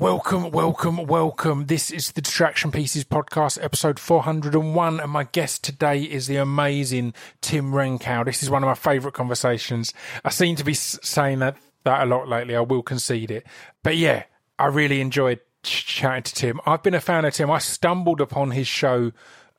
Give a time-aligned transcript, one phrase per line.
[0.00, 1.66] Welcome, welcome, welcome.
[1.66, 7.12] This is the Distraction Pieces podcast, episode 401, and my guest today is the amazing
[7.42, 8.24] Tim Renkow.
[8.24, 9.92] This is one of my favourite conversations.
[10.24, 13.46] I seem to be saying that, that a lot lately, I will concede it.
[13.82, 14.22] But yeah,
[14.58, 16.60] I really enjoyed ch- chatting to Tim.
[16.64, 17.50] I've been a fan of Tim.
[17.50, 19.12] I stumbled upon his show,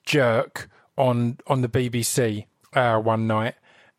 [0.08, 3.54] Jerk, on, on the BBC uh, one night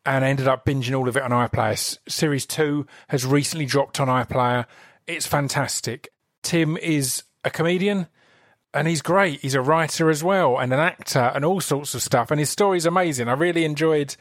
[0.05, 1.97] and I ended up binging all of it on iPlayer.
[2.09, 4.65] Series 2 has recently dropped on iPlayer.
[5.07, 6.09] It's fantastic.
[6.43, 8.07] Tim is a comedian
[8.73, 9.41] and he's great.
[9.41, 12.31] He's a writer as well and an actor and all sorts of stuff.
[12.31, 13.27] And his story's amazing.
[13.27, 14.15] I really enjoyed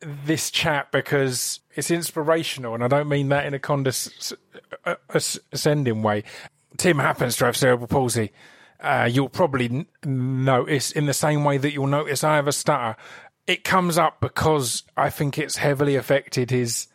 [0.00, 2.74] this chat because it's inspirational.
[2.74, 6.24] And I don't mean that in a condescending way.
[6.76, 8.32] Tim happens to have cerebral palsy.
[8.80, 12.52] Uh, you'll probably n- notice in the same way that you'll notice I have a
[12.52, 12.96] stutter.
[13.46, 16.88] It comes up because I think it's heavily affected his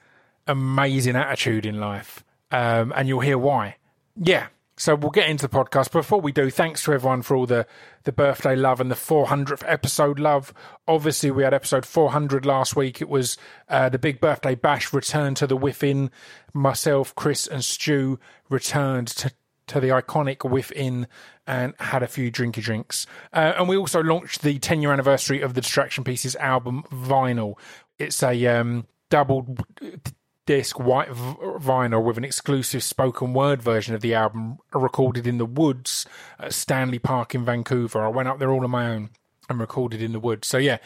[0.48, 2.24] amazing attitude in life.
[2.52, 3.76] Um, and you'll hear why
[4.16, 4.48] yeah,
[4.80, 5.92] so we'll get into the podcast.
[5.92, 7.68] Before we do, thanks to everyone for all the,
[8.06, 10.54] the birthday love and the 400th episode love.
[10.88, 13.02] Obviously, we had episode 400 last week.
[13.02, 16.10] It was uh, the big birthday bash return to the Whiff-In.
[16.54, 19.34] Myself, Chris, and Stu returned to,
[19.68, 21.08] to the iconic Whiff-In
[21.46, 23.06] and had a few drinky drinks.
[23.34, 27.56] Uh, and we also launched the 10 year anniversary of the Distraction Pieces album vinyl.
[27.98, 29.58] It's a um, double
[30.50, 35.38] disc white v- vinyl with an exclusive spoken word version of the album recorded in
[35.38, 36.08] the woods
[36.40, 38.02] at Stanley Park in Vancouver.
[38.02, 39.12] I went up there all on my own
[39.48, 40.48] and recorded in the woods.
[40.48, 40.80] So, yeah,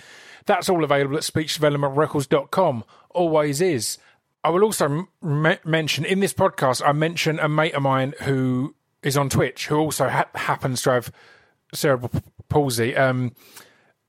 [0.45, 2.83] that's all available at speechdevelopmentrecords.com.
[3.11, 3.99] Always is.
[4.43, 8.75] I will also m- mention in this podcast, I mention a mate of mine who
[9.01, 11.09] is on Twitch who also ha- happens to have
[11.73, 12.11] cerebral
[12.49, 12.97] palsy.
[12.97, 13.31] Um,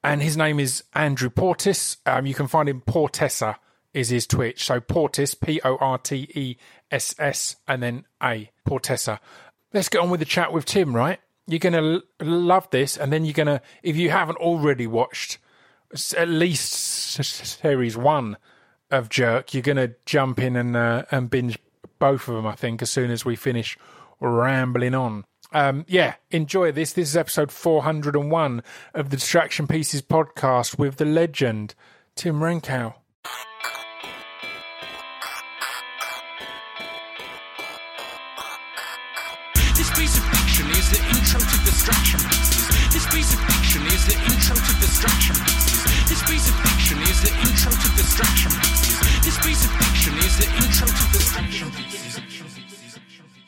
[0.03, 1.99] and his name is Andrew Portis.
[2.07, 3.55] Um, you can find him Portessa
[3.95, 4.65] is his Twitch.
[4.65, 6.57] So Portis, P O R T E
[6.91, 9.21] S S, and then A, Portessa.
[9.73, 11.21] Let's get on with the chat with Tim, right?
[11.47, 14.87] You're going to l- love this, and then you're going to, if you haven't already
[14.87, 15.39] watched
[16.17, 16.71] at least
[17.63, 18.37] series one
[18.91, 21.59] of Jerk, you're going to jump in and uh, and binge
[21.99, 22.47] both of them.
[22.47, 23.79] I think as soon as we finish
[24.21, 25.25] rambling on.
[25.53, 26.93] Um, yeah, enjoy this.
[26.95, 28.63] This is episode 401
[28.93, 31.77] of the Distraction Pieces podcast with the legend
[32.17, 32.95] Tim Renkow.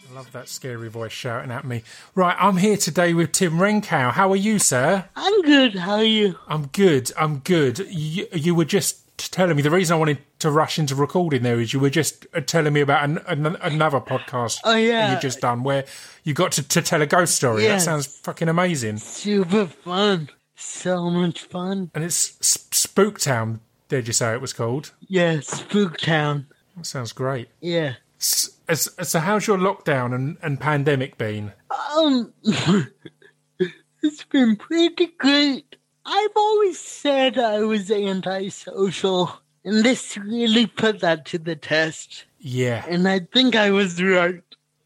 [0.09, 1.83] I love that scary voice shouting at me.
[2.15, 4.13] Right, I'm here today with Tim Renkow.
[4.13, 5.05] How are you, sir?
[5.17, 5.75] I'm good.
[5.75, 6.39] How are you?
[6.47, 7.11] I'm good.
[7.19, 7.81] I'm good.
[7.81, 11.59] You, you were just telling me the reason I wanted to rush into recording there
[11.59, 15.09] is you were just uh, telling me about an, an, another podcast Oh, yeah.
[15.09, 15.85] that you just done where
[16.23, 17.65] you got to, to tell a ghost story.
[17.67, 18.99] That sounds fucking amazing.
[18.99, 20.29] Super fun.
[20.55, 21.91] So much fun.
[21.95, 23.59] And it's Spooktown.
[23.89, 24.93] Did you say it was called?
[25.09, 26.47] Yeah, Spooktown.
[26.77, 27.49] That sounds great.
[27.61, 27.95] Yeah.
[28.21, 31.53] S- s- So, how's your lockdown and, and pandemic been?
[31.97, 32.33] Um,
[34.03, 35.77] it's been pretty great.
[36.05, 39.33] I've always said I was antisocial,
[39.65, 42.25] and this really put that to the test.
[42.39, 44.43] Yeah, And I think I was right.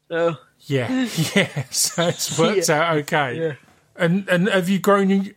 [0.09, 0.91] So, yeah,
[1.37, 1.65] yeah.
[1.71, 2.81] So it's worked Yeah.
[2.91, 3.39] out okay.
[3.39, 3.53] yeah.
[3.97, 5.35] And and have you grown your,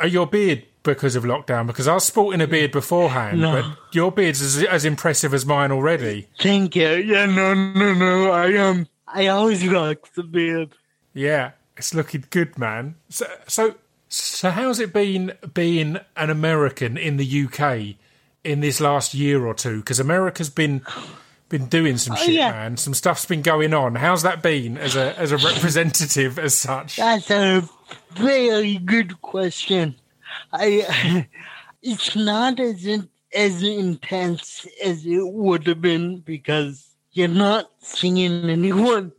[0.00, 1.66] uh, your beard because of lockdown?
[1.66, 3.52] Because I was sporting a beard beforehand, No.
[3.62, 6.28] but your beard's as, as impressive as mine already.
[6.40, 6.88] Thank you.
[6.88, 8.30] Yeah, no, no, no.
[8.32, 10.70] I um, I always rock the beard.
[11.14, 12.96] Yeah, it's looking good, man.
[13.08, 13.74] So so
[14.08, 17.96] so how's it been being an American in the UK
[18.44, 19.78] in this last year or two?
[19.78, 20.82] Because America's been
[21.48, 22.50] been doing some shit, Oh, yeah.
[22.50, 22.76] man.
[22.76, 23.94] Some stuff's been going on.
[23.94, 26.96] How's that been as a as a representative as such?
[26.96, 27.62] That's a
[28.12, 29.94] very good question.
[30.52, 31.26] I
[31.82, 38.48] it's not as in, as intense as it would have been because you're not seeing
[38.48, 39.12] anyone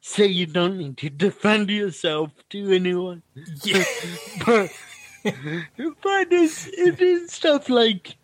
[0.00, 3.22] so you don't need to defend yourself to anyone.
[3.64, 3.84] Yeah.
[4.46, 4.70] But
[5.24, 8.16] but it's it is stuff like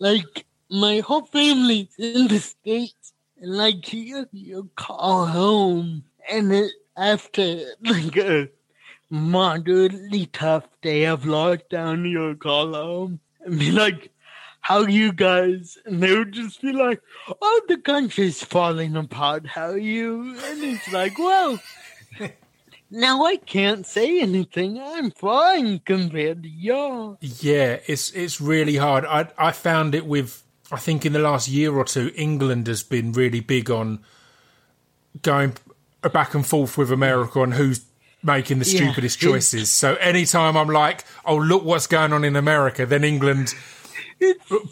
[0.00, 6.72] like my whole family's in the states and like you you call home and it,
[6.96, 8.48] after like a
[9.10, 14.10] moderately tough day of lockdown you'll call home and be like
[14.60, 17.00] how you guys and they would just be like
[17.42, 21.58] oh the country's falling apart how you and it's like well
[22.94, 24.80] now I can't say anything.
[24.80, 27.18] I'm fine compared to y'all.
[27.20, 29.04] Yeah, it's it's really hard.
[29.04, 32.84] I I found it with I think in the last year or two, England has
[32.84, 33.98] been really big on
[35.22, 35.54] going
[36.02, 37.84] back and forth with America on who's
[38.24, 38.80] making the Yeah.
[38.86, 39.70] stupidest choices.
[39.70, 43.54] So anytime I'm like, oh look what's going on in America, then England.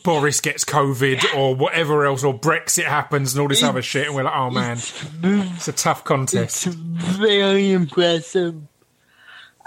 [0.05, 4.15] Boris gets COVID or whatever else, or Brexit happens and all this other shit, and
[4.17, 6.65] we're like, oh man, it's a tough It's contest.
[6.67, 8.55] very impressive.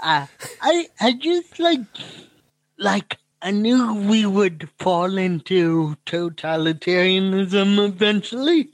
[0.00, 0.26] I,
[0.62, 1.80] I, I just like,
[2.78, 8.70] like I knew we would fall into totalitarianism eventually,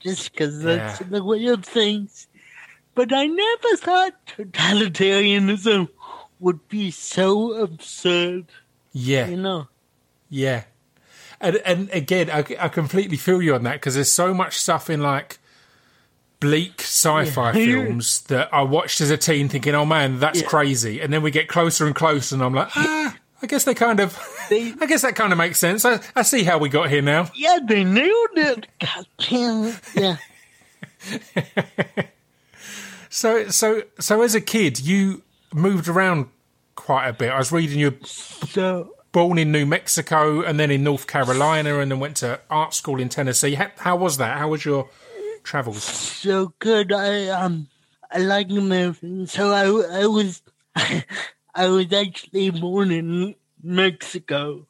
[0.00, 1.06] just because that's Yeah.
[1.10, 2.26] the way of things.
[3.00, 5.88] But I never thought totalitarianism
[6.38, 8.44] would be so absurd.
[8.92, 9.68] Yeah, You know,
[10.28, 10.64] Yeah,
[11.40, 14.90] and and again, I, I completely feel you on that because there's so much stuff
[14.90, 15.38] in like
[16.40, 17.64] bleak sci-fi Yeah.
[17.84, 20.46] films that I watched as a teen, thinking, "Oh man, that's Yeah.
[20.48, 23.72] crazy," and then we get closer and closer, and I'm like, ah, I guess they
[23.74, 24.18] kind of,
[24.50, 25.86] They- I guess that kind of makes sense.
[25.86, 27.30] I, I see how we got here now.
[27.34, 28.66] yeah, they nailed it.
[28.78, 29.80] God damn it.
[29.94, 30.16] Yeah.
[33.10, 35.22] So so so as a kid, you
[35.52, 36.28] moved around
[36.76, 37.30] quite a bit.
[37.30, 41.90] I was reading you So born in New Mexico and then in North Carolina, and
[41.90, 43.54] then went to art school in Tennessee.
[43.54, 44.38] How, how was that?
[44.38, 44.88] How was your
[45.42, 45.82] travels?
[45.82, 46.92] so good.
[46.92, 47.66] I um
[48.12, 49.26] I like American.
[49.26, 50.42] So I I was
[50.76, 54.66] I was actually born in Mexico.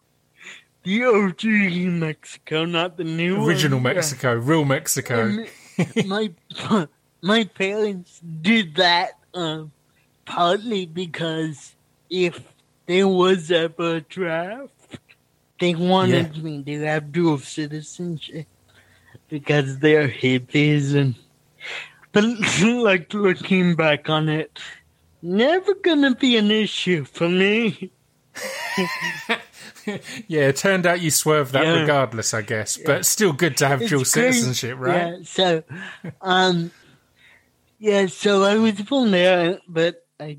[0.83, 1.45] The OG
[1.93, 3.47] Mexico, not the new one.
[3.47, 3.93] Original Yeah.
[3.93, 5.45] Mexico, real Mexico.
[6.07, 6.31] My
[7.23, 9.73] my parents did that um,
[10.25, 11.75] partly because
[12.09, 12.41] if
[12.87, 14.99] there was ever a draft,
[15.61, 18.47] they wanted me to have dual citizenship
[19.29, 21.15] because they're hippies and.
[22.13, 22.25] But
[22.65, 24.59] like looking back on it,
[25.23, 27.93] never gonna be an issue for me.
[30.29, 31.81] Yeah, it turned out you swerved that Yeah.
[31.81, 32.77] regardless, I guess.
[32.77, 34.07] But still good to have It's dual great.
[34.35, 35.15] citizenship, right?
[35.19, 35.25] Yeah.
[35.25, 35.65] So,
[36.21, 36.71] um,
[37.81, 38.07] yeah.
[38.07, 40.39] So I was born there, but I,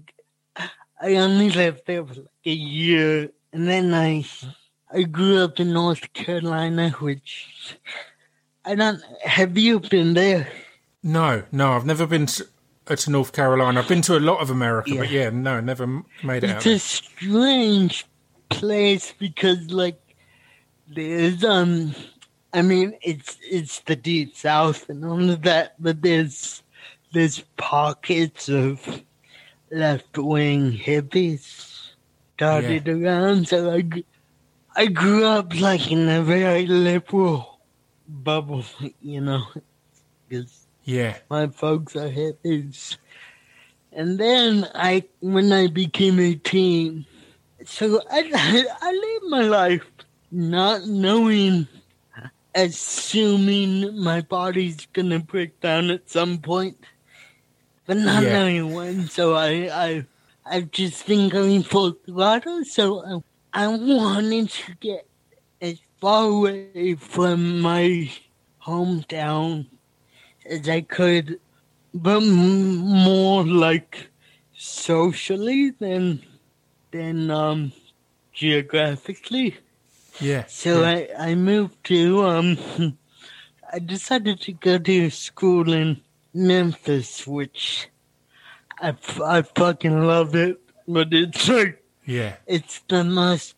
[1.02, 4.24] I only lived there for like a year, and then I,
[4.94, 7.78] I grew up in North Carolina, which
[8.64, 9.02] I don't.
[9.26, 10.48] Have you been there?
[11.04, 12.48] No, no, I've never been to,
[12.88, 13.82] uh, to North Carolina.
[13.82, 15.88] I've been to a lot of America, but yeah, no, never
[16.24, 16.66] made it out.
[16.66, 18.06] It's a strange
[18.50, 20.00] place because, like,
[20.88, 21.96] there's um,
[22.54, 26.62] I mean, it's it's the deep south and all of that, but there's
[27.12, 29.04] there's pockets of
[29.72, 31.92] left wing hippies
[32.38, 33.48] dotted around.
[33.48, 33.84] So I,
[34.76, 37.60] I grew up like in a very liberal
[38.08, 38.64] bubble,
[39.02, 39.44] you know,
[40.28, 42.98] because Yeah, my folks are hippies.
[43.92, 47.06] And then I, when I became 18,
[47.66, 49.86] so I, I lived my life
[50.32, 51.68] not knowing,
[52.56, 56.78] assuming my body's gonna break down at some point,
[57.92, 58.64] but not Yeah.
[58.64, 59.08] when.
[59.08, 60.06] So I, I,
[60.46, 62.64] I've just been going full throttle.
[62.66, 63.24] So
[63.54, 65.08] I, I wanted to get
[65.62, 68.10] as far away from my
[68.66, 69.68] hometown
[70.50, 71.40] as I could,
[71.94, 74.10] but m- more like
[74.56, 76.22] socially than
[76.92, 77.74] than um
[78.34, 79.58] geographically.
[80.20, 80.46] yeah.
[80.46, 80.86] So yeah.
[80.86, 82.58] I I moved to um
[83.74, 86.02] I decided to go to school in
[86.34, 87.90] Memphis, which
[88.80, 92.36] I, I fucking love it, but it's like yeah.
[92.48, 93.56] it's the most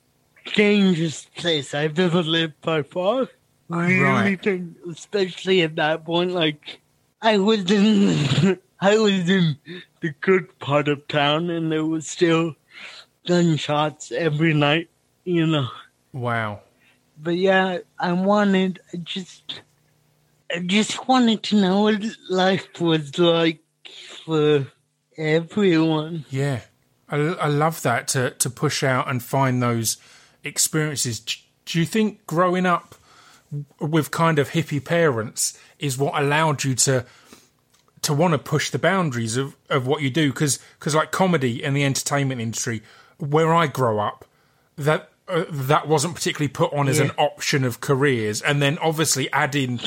[0.56, 3.28] dangerous place I've ever lived by far.
[3.70, 4.42] Really Right.
[4.44, 6.82] think, especially at that point, like
[7.22, 9.58] I was in, I was in
[10.02, 12.56] the good part of town, and there was still
[13.26, 14.90] gunshots every night,
[15.24, 15.68] you know.
[16.12, 16.62] Wow.
[17.22, 19.62] But yeah, I wanted, I just,
[20.54, 23.62] I just wanted to know what life was like
[24.26, 24.68] for
[25.18, 26.26] everyone.
[26.30, 26.62] Yeah,
[27.10, 29.98] I, I love that to to push out and find those
[30.44, 31.20] experiences.
[31.66, 32.96] Do you think growing up
[33.80, 37.06] with kind of hippie parents is what allowed you to
[38.02, 40.32] to want to push the boundaries of, of what you do?
[40.32, 42.84] Because because like comedy and the entertainment industry,
[43.18, 44.26] where I grow up,
[44.78, 47.06] that uh, that wasn't particularly put on as Yeah.
[47.06, 49.80] an option of careers, and then obviously adding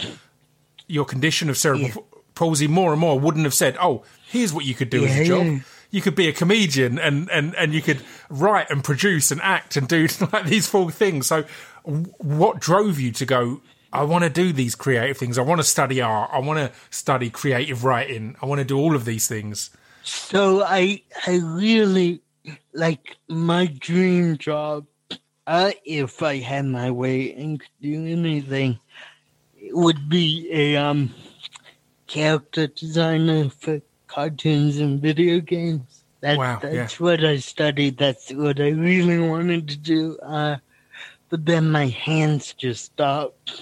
[0.87, 2.21] your condition of cerebral Yeah.
[2.35, 5.23] palsy more and more wouldn't have said, "Oh, here's what you could do as Yeah,
[5.23, 5.59] a job." yeah.
[5.90, 9.76] You could be a comedian and, and, and you could write and produce and act
[9.76, 11.26] and do like these full things.
[11.28, 11.45] So,
[11.85, 13.61] what drove you to go?
[13.93, 15.38] I want to do these creative things.
[15.38, 16.31] I want to study art.
[16.33, 18.37] I want to study creative writing.
[18.43, 19.71] I want to do all of these things.
[20.02, 22.21] So I I really
[22.75, 24.87] like my dream job.
[25.47, 28.81] Uh, if I had my way and could do anything,
[29.73, 31.11] would be a um
[32.06, 36.04] character designer for cartoons and video games.
[36.23, 37.99] That, Wow, that's what I studied.
[37.99, 40.18] That's what I really wanted to do.
[40.18, 40.56] Uh,
[41.30, 43.52] but then my hands just stopped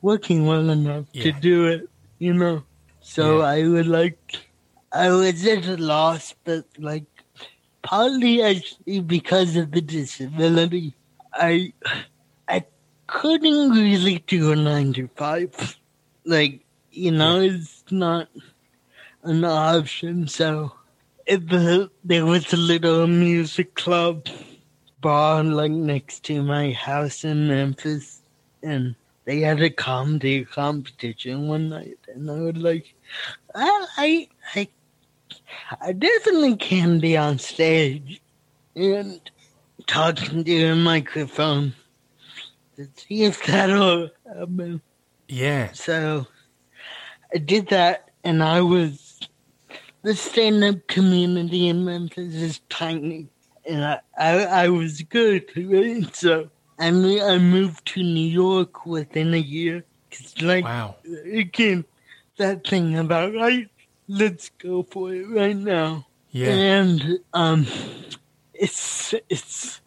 [0.00, 1.82] working well enough to do it,
[2.18, 2.64] you know.
[3.00, 3.46] So Yeah.
[3.46, 4.18] I would like,
[4.92, 7.06] I was at a loss, but like,
[7.82, 10.94] partly actually because of the disability,
[11.34, 11.72] I
[13.12, 15.76] couldn't really do a nine to five.
[16.24, 18.28] Like, you know, it's not
[19.22, 20.26] an option.
[20.28, 20.72] So
[21.26, 24.26] if the, there was a little music club
[25.00, 28.22] bar like next to my house in Memphis,
[28.62, 32.94] and they had a comedy competition one night, and I would like,
[33.54, 34.68] I, I, I,
[35.80, 38.22] I definitely can be on stage
[38.74, 39.20] and
[39.86, 41.74] talking to a microphone
[42.76, 44.82] see if that'll happen.
[45.28, 45.72] Yeah.
[45.72, 46.26] So
[47.34, 49.20] I did that, and I was
[50.02, 53.28] the stand-up community in Memphis is tiny,
[53.68, 56.04] and I I, I was good, right?
[56.14, 59.84] So I mo- I moved to New York within a year.
[60.10, 60.96] Cause like Wow.
[61.34, 61.84] again,
[62.38, 63.68] that thing about right,
[64.08, 66.06] let's go for it right now.
[66.30, 66.50] Yeah.
[66.50, 67.66] And um,
[68.54, 69.81] it's it's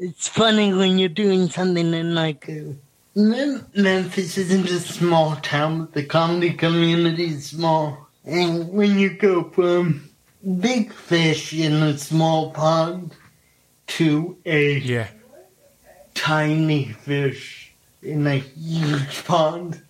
[0.00, 2.72] it's funny when you're doing something in like uh,
[3.14, 8.08] Mem- Memphis isn't a small town, but the comedy community is small.
[8.24, 10.08] And when you go from
[10.60, 13.14] big fish in a small pond
[13.98, 15.08] to a Yeah.
[16.14, 19.82] tiny fish in a huge pond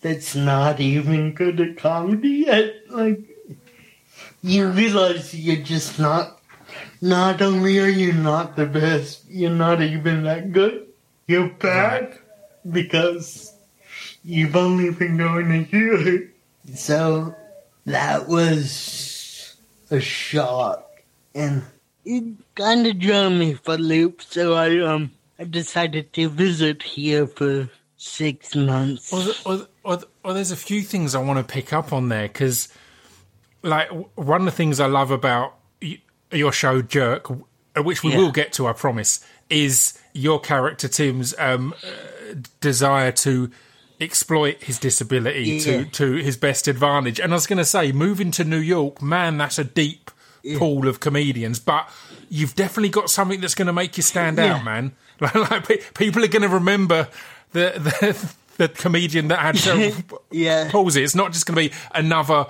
[0.00, 2.74] that's not even good at comedy yet.
[2.88, 3.20] Like,
[4.42, 6.39] you realize you're just not,
[7.00, 10.86] not only are you not the best, you're not even that good.
[11.26, 12.18] You're bad
[12.70, 13.54] because
[14.24, 16.30] you've only been going a year.
[16.74, 17.34] So,
[17.86, 19.56] that was
[19.90, 21.02] a shock.
[21.34, 21.62] And
[22.04, 26.82] it kind of drove me for a loop, so I, um, I decided to visit
[26.82, 29.12] here for six months.
[29.46, 32.68] Or, or, or, there's a few things I want to pick up on there because,
[33.62, 35.54] like, one of the things I love about
[36.32, 37.28] your show, Jerk,
[37.76, 38.18] which we Yeah.
[38.18, 43.50] will get to, I promise, is your character Tim's um, uh, desire to
[44.00, 45.60] exploit his disability Yeah.
[45.64, 47.20] to, to his best advantage.
[47.20, 50.10] And I was going to say, moving to New York, man, that's a deep
[50.56, 51.86] pool of comedians, but
[52.30, 54.54] you've definitely got something that's going to make you stand Yeah.
[54.56, 54.92] out, man.
[55.20, 57.06] Like, like people are going to remember
[57.52, 60.70] the, the the comedian that had cerebral Yeah.
[60.70, 61.02] palsy.
[61.04, 62.46] It's not just going to be another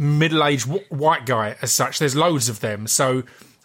[0.00, 1.98] middle-aged w- white guy as such.
[1.98, 2.86] There's loads of them.
[2.86, 3.22] So,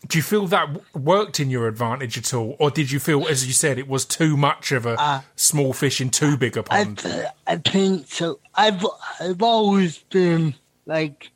[0.08, 3.28] do you feel that w- worked in your advantage at all, or did you feel,
[3.28, 6.58] as you said, it was too much of a uh, small fish in too big
[6.58, 7.00] a pond?
[7.00, 8.40] th- I think so.
[8.54, 8.86] I've
[9.20, 10.54] I've always been
[10.86, 11.32] like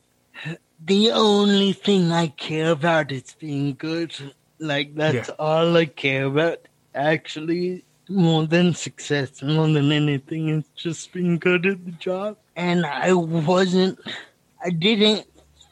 [0.84, 4.14] the only thing I care about is being good.
[4.58, 5.34] Like that's Yeah.
[5.38, 6.58] all I care about.
[6.94, 12.36] Actually, more than success, more than anything, it's just being good at the job.
[12.56, 13.98] And I wasn't.
[14.62, 15.26] I didn't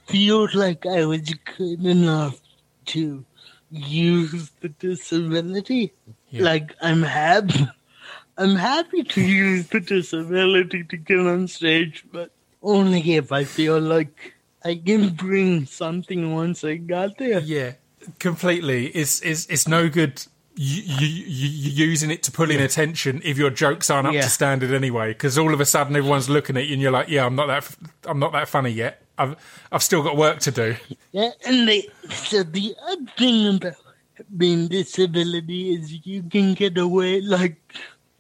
[0.07, 2.41] feel like I was good enough
[2.87, 3.25] to
[3.71, 5.93] use the disability.
[6.31, 6.43] Yeah.
[6.45, 7.69] Like I'm happy.
[8.39, 12.31] I'm happy to use the disability to get on stage, but
[12.63, 17.41] only if I feel like I can bring something once I got there.
[17.41, 17.73] Yeah,
[18.19, 18.87] completely.
[18.89, 20.25] It's it's it's no good.
[20.61, 24.23] You, you, using it to pull in attention if your jokes aren't up Yeah.
[24.23, 27.09] to standard anyway, because all of a sudden everyone's looking at you and you're like,
[27.09, 29.01] "Yeah, I'm not that, I'm not that funny yet.
[29.17, 29.37] I've,
[29.71, 30.75] I've still got work to do."
[31.13, 33.75] Yeah, and the, so the other thing about
[34.37, 37.57] being disability is you can get away like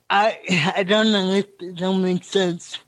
[0.09, 0.38] I
[0.76, 2.78] I don't know if it don't make sense,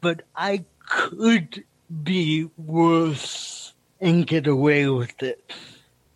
[0.00, 1.64] but I could
[2.04, 5.52] be worse and get away with it.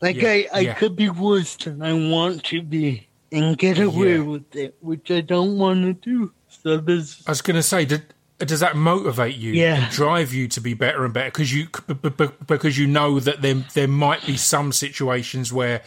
[0.05, 0.75] Like Yeah, I, I yeah.
[0.75, 4.21] could be worse than I want to be and get away Yeah.
[4.23, 6.33] with it, which I don't want to do.
[6.49, 8.03] So there's I was going to say, did,
[8.39, 9.53] does that motivate you?
[9.53, 9.85] Yeah.
[9.85, 12.87] and drive you to be better and better because you b- b- b- because you
[12.87, 15.83] know that there there might be some situations where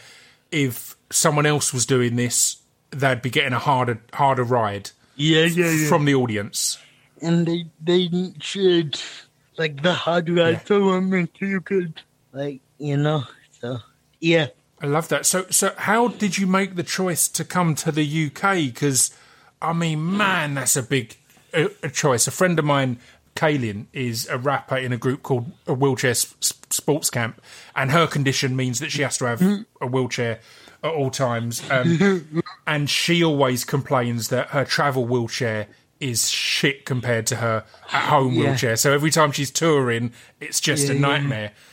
[0.50, 2.56] if someone else was doing this,
[2.90, 5.88] they'd be getting a harder harder ride yeah, yeah, yeah.
[5.88, 6.78] from the audience.
[7.22, 8.08] and they they
[8.40, 8.98] should
[9.58, 12.00] like the hard ride for women you could
[12.32, 13.24] like you know
[13.60, 13.78] so
[14.20, 14.48] yeah
[14.80, 15.26] I love that.
[15.26, 18.58] So, so how did you make the choice to come to the UK?
[18.72, 19.10] Because,
[19.60, 21.16] I mean, man, that's a big
[21.52, 22.28] a, a choice.
[22.28, 23.00] A friend of mine,
[23.34, 27.42] Kalyn, is a rapper in a group called a Wheelchair Sports Camp,
[27.74, 29.42] and her condition means that she has to have
[29.80, 30.38] a wheelchair
[30.84, 31.60] at all times.
[31.70, 35.66] Um, and she always complains that her travel wheelchair
[35.98, 38.50] is shit compared to her at home Yeah.
[38.50, 38.76] wheelchair.
[38.76, 41.50] So every time she's touring, it's just a nightmare.
[41.52, 41.64] yeah.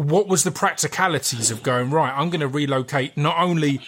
[0.00, 2.12] What was the practicalities of going right?
[2.16, 3.80] I'm going to relocate not only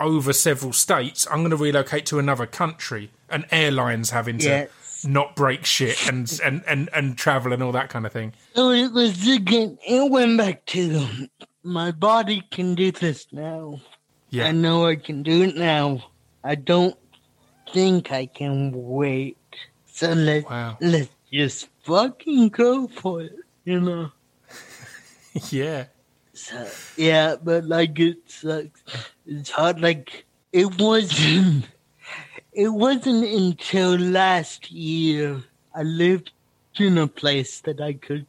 [0.00, 5.04] over several states, I'm going to relocate to another country, and airlines having to Yes.
[5.04, 8.32] not break shit and and and and travel and all that kind of thing.
[8.54, 11.28] So it was again, it went back to um,
[11.62, 13.80] my body can do this now.
[14.30, 16.04] Yeah, I know I can do it now.
[16.42, 16.96] I don't
[17.72, 19.38] think I can wait.
[19.86, 20.76] So let's, Wow.
[20.80, 24.10] let's just fucking go for it, you know?
[25.50, 25.84] yeah,
[26.32, 28.82] So, yeah, but like it sucks.
[29.26, 29.80] It's hard.
[29.80, 31.66] Like it wasn't.
[32.52, 35.42] It wasn't until last year
[35.74, 36.30] I lived
[36.78, 38.26] in a place that I could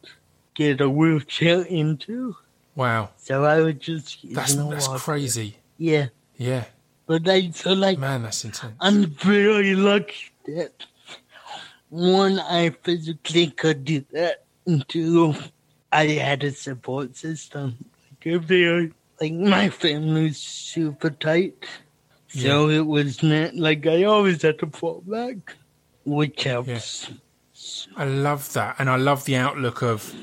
[0.56, 2.36] get a wheelchair into.
[2.76, 5.02] wow, So I would just that's you know that's walk.
[5.02, 5.58] crazy.
[5.78, 6.08] Yeah,
[6.38, 6.66] Yeah,
[7.06, 8.74] but I so like man, that's intense.
[8.80, 10.86] I'm very lucky that
[11.90, 15.36] one I physically could do that, and two
[15.96, 17.78] I had a support system.
[18.12, 21.66] Like if they like my family's super tight,
[22.28, 25.56] so it was not like I always had to fall back,
[26.04, 27.10] which helps.
[27.96, 30.14] I love that, and I love the outlook of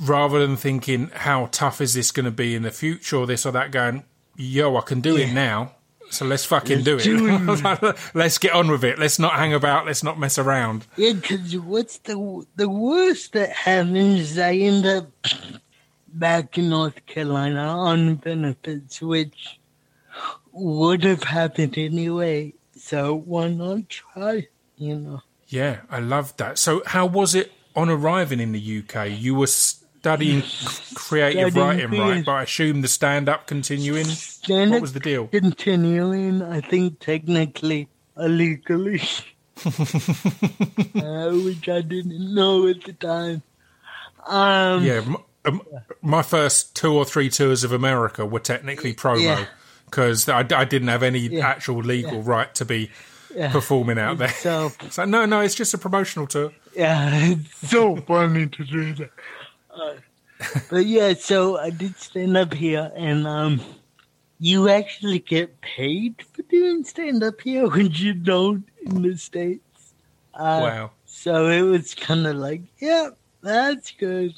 [0.00, 3.46] rather than thinking how tough is this going to be in the future or this
[3.46, 4.04] or that, going,
[4.36, 5.75] yo, I can do it now.
[6.10, 7.96] So let's fucking Let's do do it.
[8.14, 8.98] let's get on with it.
[8.98, 9.86] Let's not hang about.
[9.86, 10.86] Let's not mess around.
[10.96, 15.10] Yeah, because what's the the worst that happens I end up
[16.08, 19.58] back in North Carolina on benefits, which
[20.52, 22.54] would have happened anyway.
[22.76, 24.48] So why not try?
[24.76, 25.22] You know.
[25.48, 26.58] Yeah, I love that.
[26.58, 29.10] So, how was it on arriving in the UK?
[29.10, 29.46] You were
[30.06, 30.42] studying
[30.94, 32.24] creative Studying writing, right?
[32.24, 34.04] But I assume the stand up continuing.
[34.04, 35.26] Stand What was the deal?
[35.26, 39.00] continuing, I think technically illegally,
[39.66, 43.42] uh, which I didn't know at the time.
[44.26, 45.62] Um, Yeah, m- um,
[46.02, 49.46] my first two or three tours of America were technically promo Yeah.
[49.86, 51.46] because I, I didn't have any Yeah.
[51.48, 52.90] actual legal right to be
[53.34, 53.50] Yeah.
[53.52, 54.28] performing out there.
[54.30, 56.52] So So no, no, it's just a promotional tour.
[56.76, 59.10] Yeah, it's so funny to do that.
[59.76, 59.92] Uh,
[60.70, 63.60] but yeah, so I did stand up here, and um,
[64.38, 69.94] you actually get paid for doing stand up here, when you don't in the states.
[70.34, 70.90] Uh, wow.
[71.06, 73.10] So it was kind of like, yeah,
[73.42, 74.34] that's good.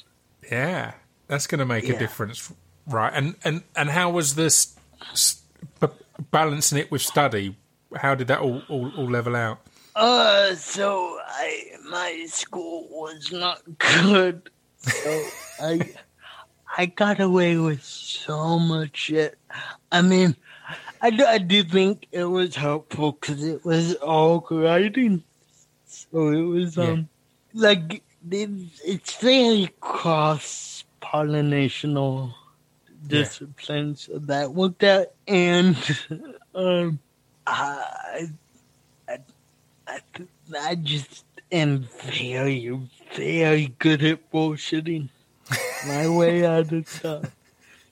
[0.49, 0.93] Yeah,
[1.27, 2.51] that's going to make a difference,
[2.87, 3.11] right?
[3.13, 4.75] And and and how was this
[5.79, 5.87] b-
[6.31, 7.55] balancing it with study?
[7.95, 9.59] How did that all all, all level out?
[9.95, 15.93] Uh, so I my school was not good, so I
[16.77, 19.37] I got away with so much shit.
[19.91, 20.35] I mean,
[21.01, 25.23] I do, I do think it was helpful because it was all writing,
[25.85, 26.95] so it was Yeah.
[26.95, 27.09] um
[27.53, 28.49] like it,
[28.85, 32.33] it's very cross pollinational
[33.07, 35.77] discipline, so that worked out, and
[36.55, 36.99] um
[37.47, 38.27] I
[39.09, 39.17] I
[39.87, 39.99] I,
[40.59, 42.79] I just am very,
[43.19, 45.09] very good at bullshitting
[45.85, 47.35] my way out of stuff.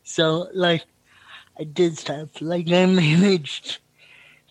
[0.04, 0.86] So, like,
[1.60, 2.30] I did stuff.
[2.40, 3.80] Like, I managed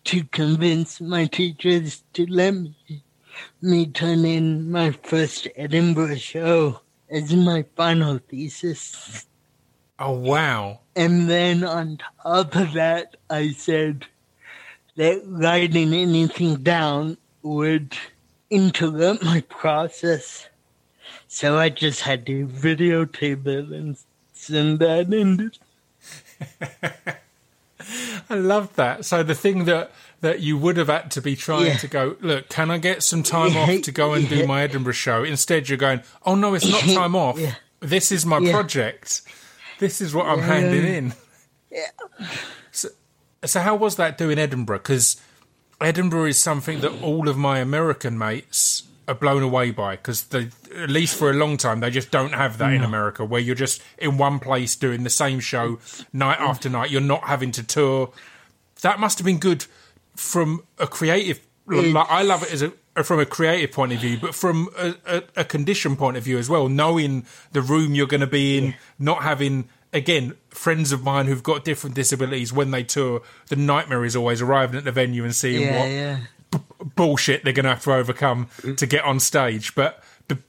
[0.04, 3.02] to convince my teachers to let me,
[3.62, 9.24] me turn in my first Edinburgh show as my final thesis.
[9.98, 10.80] Oh wow!
[10.94, 14.04] And then on top of that, I said
[14.96, 17.96] that writing anything down would
[18.50, 20.48] interrupt my process.
[21.28, 23.96] So I just had to videotape it and
[24.32, 25.50] send that in.
[28.30, 29.04] I love that.
[29.04, 29.90] So the thing that
[30.22, 31.76] that you would have had to be trying Yeah.
[31.76, 34.62] to go, look, can I get some time Yeah, off to go and do my
[34.62, 35.22] Edinburgh show?
[35.22, 37.38] Instead, you're going, oh no, it's not time off.
[37.38, 37.54] Yeah.
[37.80, 38.52] This is my Yeah.
[38.52, 39.20] project.
[39.78, 41.12] This is what I'm handing in.
[41.70, 41.90] Yeah.
[42.72, 42.88] So,
[43.44, 44.78] so how was that doing Edinburgh?
[44.78, 45.20] Because
[45.82, 50.48] Edinburgh is something that all of my American mates are blown away by because they
[50.74, 52.86] at least for a long time they just don't have that in mm.
[52.86, 55.78] America where you're just in one place doing the same show
[56.12, 56.48] night mm.
[56.48, 56.90] after night.
[56.90, 58.12] You're not having to tour.
[58.82, 59.66] That must have been good
[60.16, 64.18] from a creative like, I love it as a from a creative point of view
[64.18, 68.06] but from a, a, a condition point of view as well knowing the room you're
[68.06, 72.70] going to be in not having again friends of mine who've got different disabilities when
[72.70, 76.18] they tour the nightmare is always arriving at the venue and seeing Yeah, what yeah.
[76.94, 79.74] Bullshit they're going to have to overcome to get on stage.
[79.74, 80.02] But,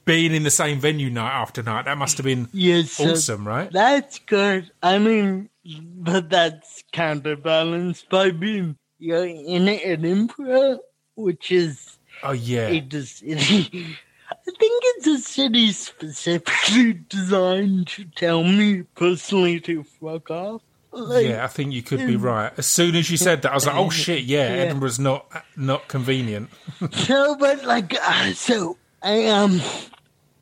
[0.04, 3.70] being in the same venue night after night, that must have been Yes, awesome, right?
[3.70, 4.72] That's good.
[4.82, 10.80] I mean, but that's counterbalanced by being you're in an Edinburgh,
[11.14, 13.16] which is Oh yeah, it it,
[14.30, 20.62] I think it's a city specifically designed to tell me personally to fuck off.
[20.90, 21.44] Like, yeah.
[21.44, 22.52] I think you could be right.
[22.56, 24.62] As soon as you said that, I was like, oh shit, yeah, Yeah.
[24.62, 26.50] Edinburgh's not not convenient.
[26.92, 29.60] so, but like, uh, so I um,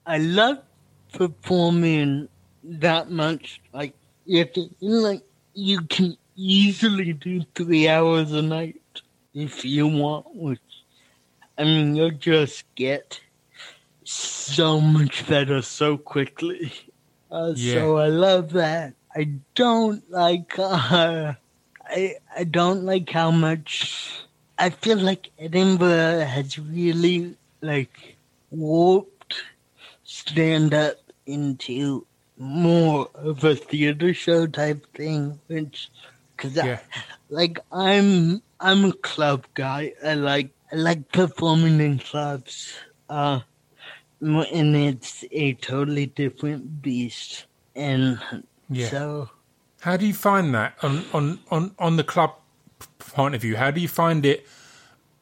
[0.07, 0.59] I love
[1.13, 2.29] performing
[2.63, 3.61] that much.
[3.73, 3.95] Like,
[4.27, 5.23] if like
[5.55, 8.81] you can easily do three hours a night
[9.35, 10.61] if you want, which
[11.59, 13.21] I mean, you'll just get
[14.05, 16.73] so much better so quickly.
[17.31, 17.75] Uh, Yeah.
[17.75, 18.95] So I love that.
[19.17, 20.59] I don't like.
[20.59, 21.35] Uh,
[21.89, 24.11] I I don't like how much.
[24.59, 28.17] I feel like Edinburgh has really like
[28.51, 29.35] warped
[30.05, 32.07] stand up into
[32.39, 35.91] more of a theater show type thing, which
[36.37, 36.81] because Yeah.
[37.31, 39.95] like I'm I'm a club guy.
[40.05, 42.75] I like I like performing in clubs.
[43.09, 43.41] Uh,
[44.21, 47.47] and it's a totally different beast.
[47.75, 48.19] And
[48.69, 48.89] Yeah.
[48.89, 49.31] so
[49.81, 52.33] How do you find that on on on on the club
[52.99, 53.57] point of view?
[53.57, 54.47] How do you find it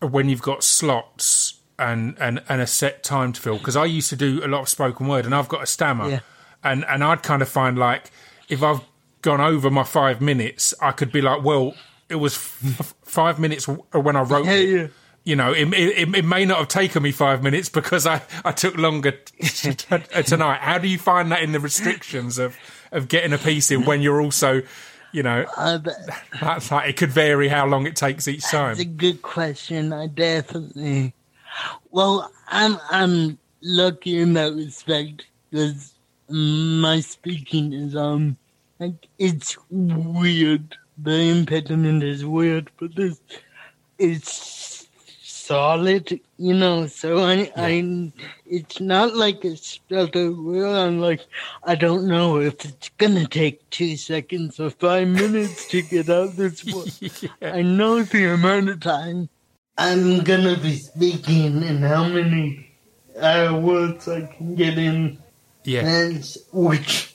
[0.01, 3.59] when you've got slots and and and a set time to fill?
[3.59, 6.09] Because I used to do a lot of spoken word, and I've got a stammer,
[6.09, 6.21] Yeah.
[6.63, 8.11] and and I'd kind of find like
[8.49, 8.81] if I've
[9.23, 11.75] gone over my five minutes, I could be like, well,
[12.11, 14.69] it was f- five minutes when I wrote yeah, it.
[14.81, 14.87] yeah.
[15.27, 18.53] You know, it, it, it may not have taken me five minutes because I, I
[18.53, 20.61] took longer t- t- tonight.
[20.61, 22.55] How do you find that in the restrictions of,
[22.95, 24.63] of getting a piece in when you're also,
[25.13, 25.79] you know, Uh,
[26.41, 28.71] that's like it could vary how long it takes each time.
[28.71, 29.93] That's a good question.
[29.93, 31.13] I definitely.
[31.91, 35.95] Well, I'm I'm lucky in that respect because
[36.29, 38.37] my speaking is um
[38.79, 40.77] like it's weird.
[40.99, 43.21] The impediment is weird, but this
[43.99, 44.74] it's
[45.47, 46.87] solid, you know.
[46.87, 48.13] So I I
[48.47, 51.21] it's not like a stutter where I'm like
[51.63, 56.37] I don't know if it's gonna take two seconds or five minutes to get out
[56.37, 56.91] this word.
[57.43, 59.29] I know the amount of time
[59.77, 62.71] I'm gonna be speaking and how many
[63.19, 65.19] uh, words I can get in,
[65.65, 67.15] Yeah, and which,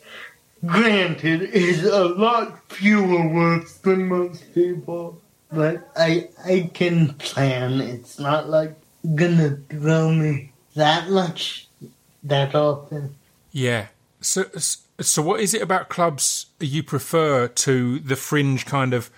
[0.65, 5.22] granted, is a lot fewer words than most people.
[5.51, 7.81] But I I can plan.
[7.81, 8.75] It's not like
[9.15, 11.67] gonna throw me that much
[12.23, 13.15] that often.
[13.51, 13.88] yeah.
[14.21, 14.43] So,
[14.99, 19.09] so what is it about clubs you prefer to the fringe kind of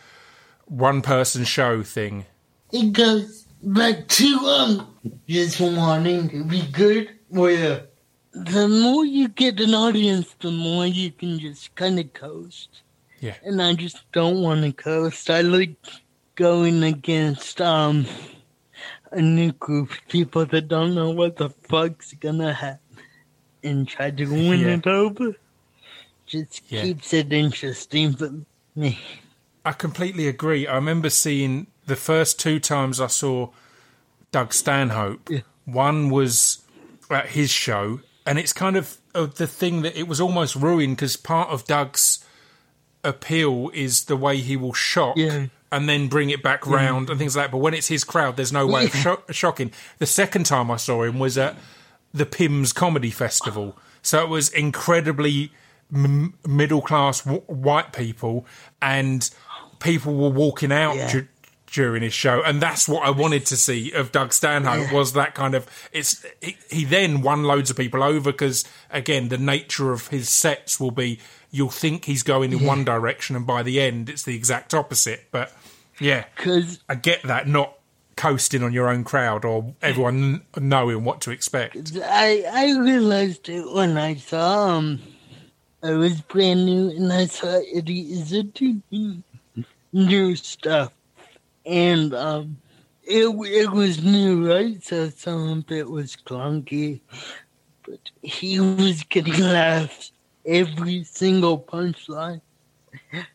[0.66, 2.26] one person show thing?
[2.72, 4.96] It goes back to um
[5.28, 7.88] just wanting to be good where
[8.34, 12.84] the more you get an audience the more you can just kinda coast.
[13.20, 13.36] Yeah.
[13.44, 15.30] And I just don't wanna coast.
[15.32, 15.76] I like
[16.42, 18.06] going against um
[19.12, 22.80] a new group of people that don't know what the fuck's gonna happen
[23.64, 24.68] and try to win Yeah.
[24.78, 25.36] it over.
[26.26, 26.82] Just Yeah.
[26.84, 28.32] keeps it interesting for
[28.76, 28.98] me.
[29.64, 30.66] I completely agree.
[30.66, 33.50] I remember seeing the first two times I saw
[34.32, 35.30] Doug Stanhope.
[35.30, 35.42] Yeah.
[35.66, 36.64] One was
[37.12, 40.96] at his show, and it's kind of uh, the thing that it was almost ruined
[40.96, 42.26] because part of Doug's
[43.04, 45.48] appeal is the way he will shock Yeah.
[45.72, 46.74] And then bring it back hmm.
[46.74, 47.52] round and things like that.
[47.52, 49.72] But when it's his crowd, there's no way of sho- shocking.
[50.00, 51.56] The second time I saw him was at
[52.14, 53.78] the Pims Comedy Festival.
[54.02, 55.52] So it was incredibly
[55.94, 58.46] m- middle class w- white people,
[58.82, 59.30] and
[59.80, 61.12] people were walking out Yeah.
[61.12, 61.28] du-
[61.72, 65.36] during his show, and that's what I wanted to see of Doug Stanhope was that
[65.36, 65.68] kind of.
[65.94, 70.28] It's he, he then won loads of people over because again the nature of his
[70.30, 71.20] sets will be
[71.52, 75.28] you'll think he's going in one direction, and by the end it's the exact opposite.
[75.32, 75.52] But
[76.00, 77.78] yeah, Cause I get that not
[78.16, 81.98] coasting on your own crowd or everyone kn- knowing what to expect.
[82.04, 85.02] I I realized it when I saw him.
[85.84, 89.24] I was brand new and I saw Eddie Izzard doing
[89.92, 90.94] new stuff.
[91.66, 92.58] And um
[93.04, 94.84] it it was new, right?
[94.84, 97.02] So some of it was clunky.
[97.84, 100.12] But he was getting laughs
[100.46, 102.42] every single punchline.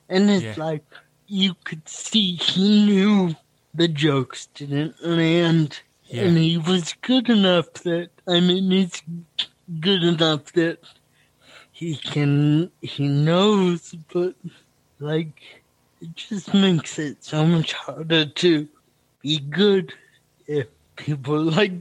[0.09, 0.65] And it's Yeah.
[0.65, 0.85] like
[1.27, 3.35] you could see he knew
[3.75, 5.81] the jokes didn't land.
[6.07, 6.25] Yeah.
[6.25, 9.03] And he was good enough that I mean he's
[9.81, 10.79] good enough that
[11.73, 14.35] he can he knows but
[15.01, 15.63] like
[16.01, 18.69] it just makes it so much harder to
[19.21, 19.93] be good
[20.47, 21.73] if people like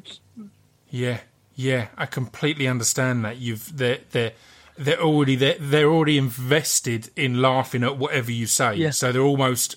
[0.89, 1.19] Yeah,
[1.55, 3.37] yeah, I completely understand that.
[3.37, 4.33] You've they're they're
[4.77, 8.89] they're already they're, they're already invested in laughing at whatever you say, Yeah.
[8.91, 9.75] so they're almost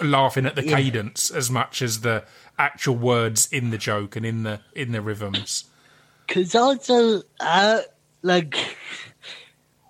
[0.00, 0.76] laughing at the Yeah.
[0.76, 2.24] cadence as much as the
[2.58, 5.64] actual words in the joke and in the in the rhythms.
[6.28, 7.80] Cause also, uh,
[8.22, 8.56] like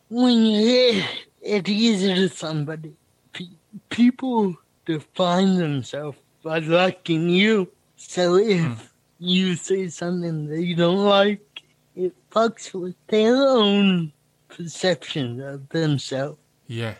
[0.08, 1.02] when you
[1.42, 2.94] it easy to somebody,
[3.32, 3.46] pe-
[3.90, 4.56] people
[4.86, 7.68] define themselves by liking you.
[7.96, 11.62] So if you say something they don't like,
[11.96, 14.12] it fucks with their own
[14.48, 16.38] perception of themselves.
[16.66, 16.94] Yeah,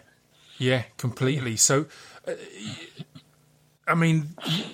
[0.59, 1.57] yeah, completely.
[1.57, 1.87] So,
[2.27, 2.33] uh,
[3.87, 4.31] I mean,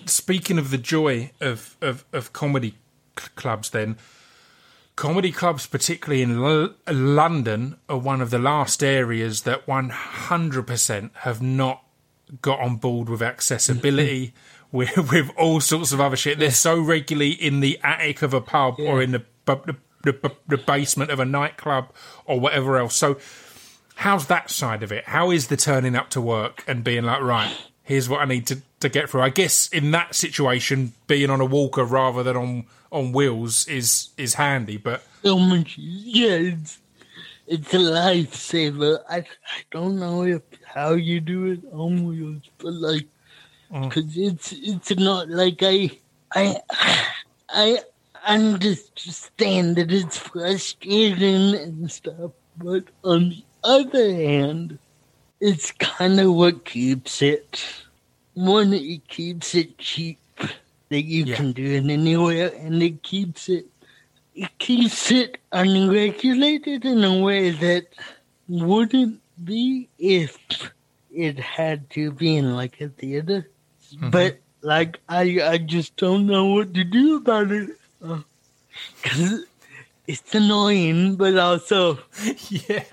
[0.06, 2.74] speaking of the joy of of, of comedy
[3.18, 3.96] cl- clubs, then
[4.96, 10.66] comedy clubs, particularly in L- London, are one of the last areas that one hundred
[10.66, 11.82] percent have not
[12.42, 14.32] got on board with accessibility.
[14.72, 18.40] With, with all sorts of other shit, they're so regularly in the attic of a
[18.40, 19.76] pub or in the, bu- the,
[20.12, 21.88] the the basement of a nightclub
[22.26, 22.94] or whatever else.
[22.94, 23.18] So,
[23.96, 25.04] how's that side of it?
[25.04, 28.46] How is the turning up to work and being like, right, here's what I need
[28.48, 29.22] to, to get through?
[29.22, 34.10] I guess in that situation, being on a walker rather than on, on wheels is
[34.16, 35.76] is handy, but so much.
[35.78, 36.78] Yeah, it's,
[37.46, 39.02] it's a lifesaver.
[39.08, 43.06] I, I don't know if how you do it on wheels, but like,
[43.72, 43.88] mm.
[43.88, 45.90] because it's it's not like I
[46.32, 46.60] I
[47.48, 47.78] I
[48.26, 54.78] understand that it's frustrating and stuff, but on the other hand,
[55.40, 57.64] it's kind of what keeps it.
[58.34, 60.18] One, it keeps it cheap
[60.90, 61.36] that you Yeah.
[61.36, 63.66] can do it anywhere, and it keeps it
[64.34, 67.86] it keeps it unregulated in a way that
[68.48, 70.38] wouldn't be if
[71.12, 73.48] it had to be in like a theater.
[73.94, 74.10] Mm-hmm.
[74.10, 77.70] But like I, I just don't know what to do about it
[79.02, 79.44] because
[80.06, 81.98] it's annoying, but also
[82.48, 82.84] yeah,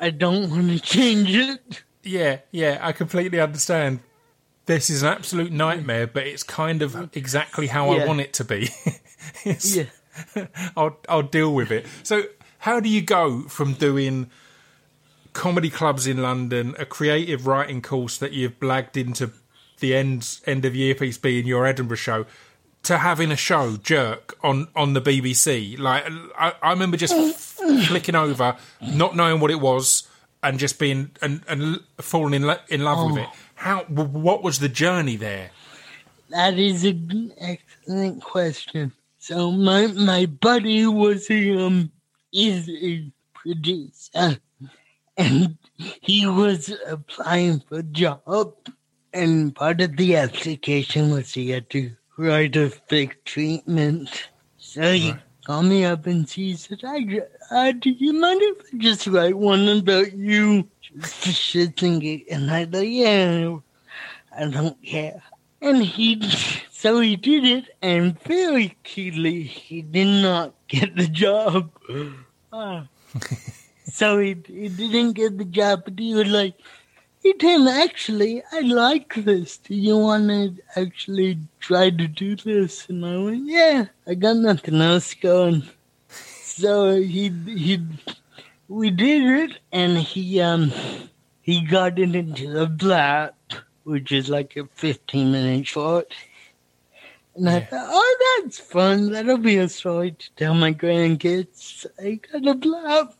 [0.00, 1.82] I don't want to change it.
[2.02, 4.00] yeah, yeah, I completely understand.
[4.66, 8.44] This is an absolute nightmare, but it's kind of exactly how I want it to
[8.44, 8.68] be.
[9.44, 9.84] Yeah.
[10.76, 11.86] I'll I'll deal with it.
[12.02, 12.24] So,
[12.58, 14.30] how do you go from doing
[15.32, 19.32] comedy clubs in London, a creative writing course that you've blagged into
[19.80, 22.26] the end end of year piece being your Edinburgh show,
[22.84, 25.78] to having a show jerk on on the BBC?
[25.78, 26.04] Like,
[26.38, 27.14] I, I remember just
[27.86, 30.08] flicking over, not knowing what it was,
[30.42, 33.28] and just being and and falling in lo- in love with it.
[33.56, 33.82] How?
[33.84, 35.50] w- What was the journey there?
[36.30, 38.92] That is an excellent question.
[39.18, 41.90] So my my buddy was a um
[42.32, 44.38] is a producer,
[45.16, 45.56] and
[46.00, 48.52] he was applying for a job,
[49.12, 51.90] and part of the application was he had to
[52.20, 54.28] write a fake treatment.
[54.58, 55.14] So he
[55.46, 59.36] called me up and he said, "I, uh, do you mind if I just write
[59.36, 63.56] one about you, just for shits and giggles?" And I thought, "Yeah,
[64.36, 65.22] I don't care."
[65.62, 66.22] And he,
[66.70, 71.70] so he did it, and very keenly, he did not get the job.
[72.52, 72.88] Ah.
[73.84, 76.54] so he, he didn't get the job, but he was like,
[77.22, 79.58] hey, Tim, actually, I like this.
[79.58, 82.88] Do you want to actually try to do this?
[82.88, 85.64] And I went, yeah, I got nothing else going.
[86.42, 87.86] So he, he,
[88.68, 90.72] we did it, and he, um,
[91.42, 93.32] he got it into the blap,
[93.84, 96.12] which is like a 15 minute short.
[97.36, 97.66] And I Yeah.
[97.66, 99.12] thought, oh, that's fun.
[99.12, 101.86] That'll be a story to tell my grandkids.
[102.02, 103.14] I got a blap.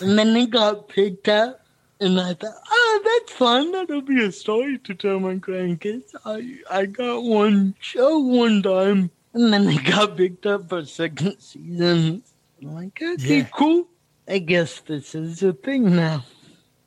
[0.00, 1.59] And then it got picked up.
[2.00, 3.72] And I thought, oh, that's fun.
[3.72, 6.14] That'll be a story to tell my grandkids.
[6.24, 9.10] I, I got one show one time.
[9.34, 12.22] And then it got picked up for a second season.
[12.62, 13.48] I'm like, okay, Yeah.
[13.52, 13.86] cool.
[14.26, 16.24] I guess this is a thing now.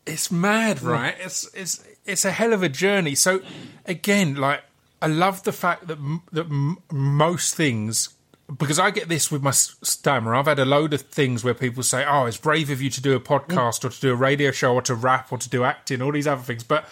[0.06, 1.16] It's mad, right?
[1.20, 3.16] It's it's it's a hell of a journey.
[3.16, 3.42] So
[3.86, 4.64] again, like
[5.02, 5.98] I love the fact that
[6.32, 8.10] that m- most things
[8.58, 10.36] because I get this with my stammer.
[10.36, 13.02] I've had a load of things where people say, "Oh, it's brave of you to
[13.02, 15.64] do a podcast or to do a radio show or to rap or to do
[15.64, 16.88] acting, all these other things." But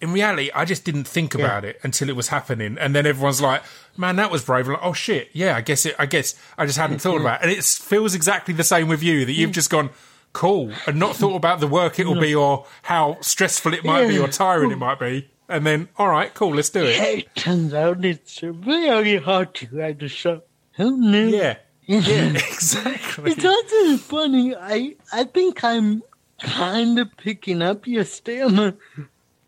[0.00, 3.40] in reality, I just didn't think about it until it was happening, and then everyone's
[3.40, 3.62] like,
[3.96, 5.94] "Man, that was brave!" I'm like, "Oh shit, yeah, I guess it.
[5.98, 9.02] I guess I just hadn't thought about it." And it feels exactly the same with
[9.02, 9.90] you that you've just gone.
[10.32, 14.18] Cool, and not thought about the work it'll be, or how stressful it might be,
[14.18, 17.00] or tiring it might be, and then all right, cool, let's do it.
[17.00, 20.42] It turns out it's really hard to write a show.
[20.76, 21.28] Who knew?
[21.28, 23.32] Yeah, yeah, exactly.
[23.32, 24.54] It's also funny.
[24.54, 26.02] I I think I'm
[26.40, 28.74] kind of picking up your stammer.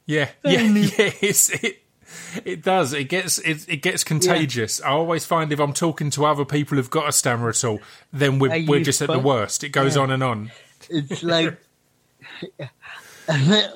[0.07, 1.11] Yeah, yeah, yeah.
[1.21, 1.83] It's, it
[2.45, 2.95] it does.
[2.95, 4.81] It gets it, it gets contagious.
[4.83, 7.81] I always find if I'm talking to other people who've got a stammer at all,
[8.13, 9.63] then we're Are we're just at the worst.
[9.65, 10.03] It goes Yeah.
[10.03, 10.51] on and on.
[10.89, 11.59] It's like
[13.29, 13.75] I met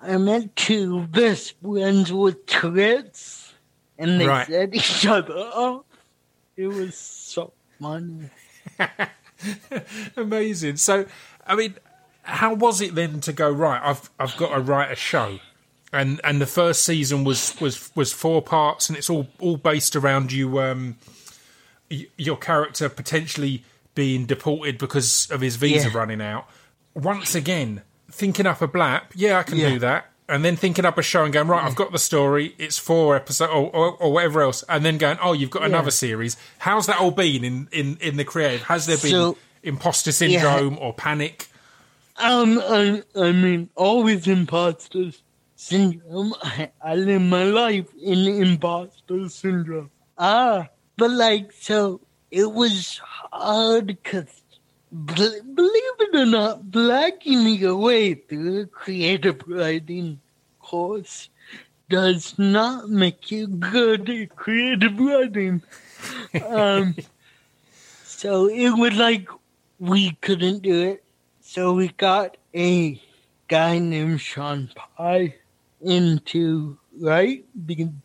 [0.00, 3.54] I met two best friends with Tourette's,
[3.98, 4.46] and they Right.
[4.46, 5.86] set each other up.
[6.56, 8.30] It was so funny.
[10.16, 10.76] Amazing.
[10.76, 11.06] So,
[11.46, 11.74] I mean,
[12.22, 13.80] how was it then to go right?
[13.82, 15.38] I've I've got to write a show,
[15.92, 19.96] and and the first season was was was four parts, and it's all all based
[19.96, 20.96] around you, um,
[21.88, 25.96] your character potentially being deported because of his visa Yeah.
[25.98, 26.46] running out.
[26.94, 29.70] Once again, thinking up a blap, yeah, I can Yeah.
[29.70, 30.06] do that.
[30.28, 32.54] And then thinking up a show and going right, I've got the story.
[32.56, 35.90] It's four episodes or, or, or whatever else, and then going, oh, you've got another
[35.90, 36.36] series.
[36.58, 38.62] How's that all been in in in the creative?
[38.62, 41.48] Has there been So- imposter syndrome or panic.
[42.16, 45.12] Um, I, I mean, always imposter
[45.56, 46.34] syndrome.
[46.42, 49.90] I, I live my life in imposter syndrome.
[50.18, 53.00] Ah, but like, so it was
[53.32, 54.41] hard because,
[54.92, 60.20] believe it or not, blacking your way through a creative writing
[60.60, 61.30] course
[61.88, 65.62] does not make you good at creative writing.
[66.46, 66.94] Um,
[68.04, 69.28] so it was like
[69.78, 71.04] we couldn't do it.
[71.40, 73.00] So we got a
[73.48, 75.34] guy named Sean Pye
[75.80, 77.44] into right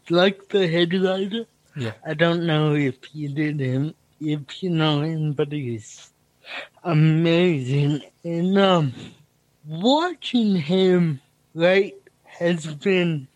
[0.09, 1.45] like the head writer.
[1.75, 1.93] Yeah.
[2.05, 6.11] I don't know if you did him, if you know him, but he's
[6.83, 8.01] amazing.
[8.23, 8.93] And um,
[9.67, 11.21] watching him
[11.53, 13.27] right has been,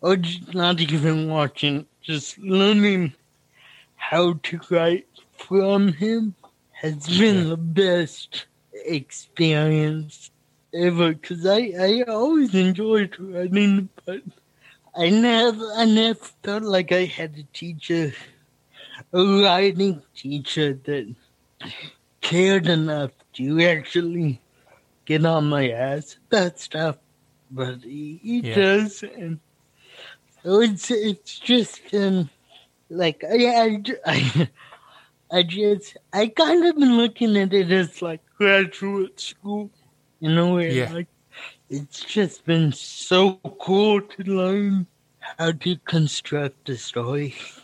[0.00, 3.14] or just not even watching, just learning
[3.96, 5.06] how to write
[5.36, 6.34] from him
[6.72, 8.46] has been the best
[8.84, 10.30] experience
[10.74, 14.22] ever because I, I always enjoyed writing, but
[14.96, 18.12] I never I never felt like I had a teacher,
[19.12, 21.14] a writing teacher that
[22.22, 24.42] cared enough to actually
[25.06, 26.98] get on my ass about stuff.
[27.50, 28.54] But he, he Yeah.
[28.54, 29.40] does, and
[30.42, 32.30] so it's it's just been
[32.90, 34.50] like I I, I
[35.32, 39.70] I just I kind of been looking at it as like graduate school,
[40.20, 40.74] in a way.
[40.74, 40.92] Yeah.
[40.92, 41.08] Like
[41.70, 44.72] it's just been so cool to learn
[45.38, 47.34] how to construct a story,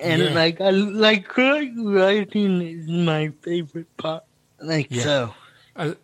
[0.00, 0.30] and Yeah.
[0.34, 4.24] like I like writing is my favorite part.
[4.60, 5.02] Like Yeah.
[5.02, 5.34] so,
[5.76, 5.96] I,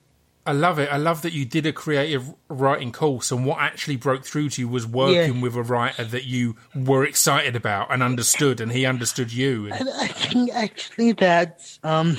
[0.46, 0.88] I love it.
[0.92, 4.60] I love that you did a creative writing course, and what actually broke through to
[4.62, 5.42] you was working Yeah.
[5.42, 9.66] with a writer that you were excited about and understood, and he understood you.
[9.72, 12.16] And, I, I think actually that's um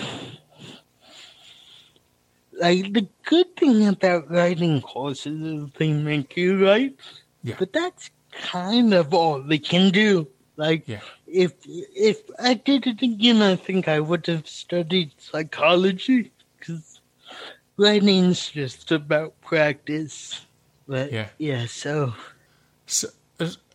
[2.54, 6.96] like the good thing about writing courses is they make you write,
[7.44, 7.56] Yeah.
[7.60, 10.28] but that's kind of all they can do.
[10.56, 11.02] Like Yeah.
[11.28, 17.00] If if I did it again, I think I would have studied psychology because
[17.78, 20.46] writing's just about practice.
[20.88, 21.28] But Yeah.
[21.38, 22.14] yeah, so
[22.86, 23.10] So,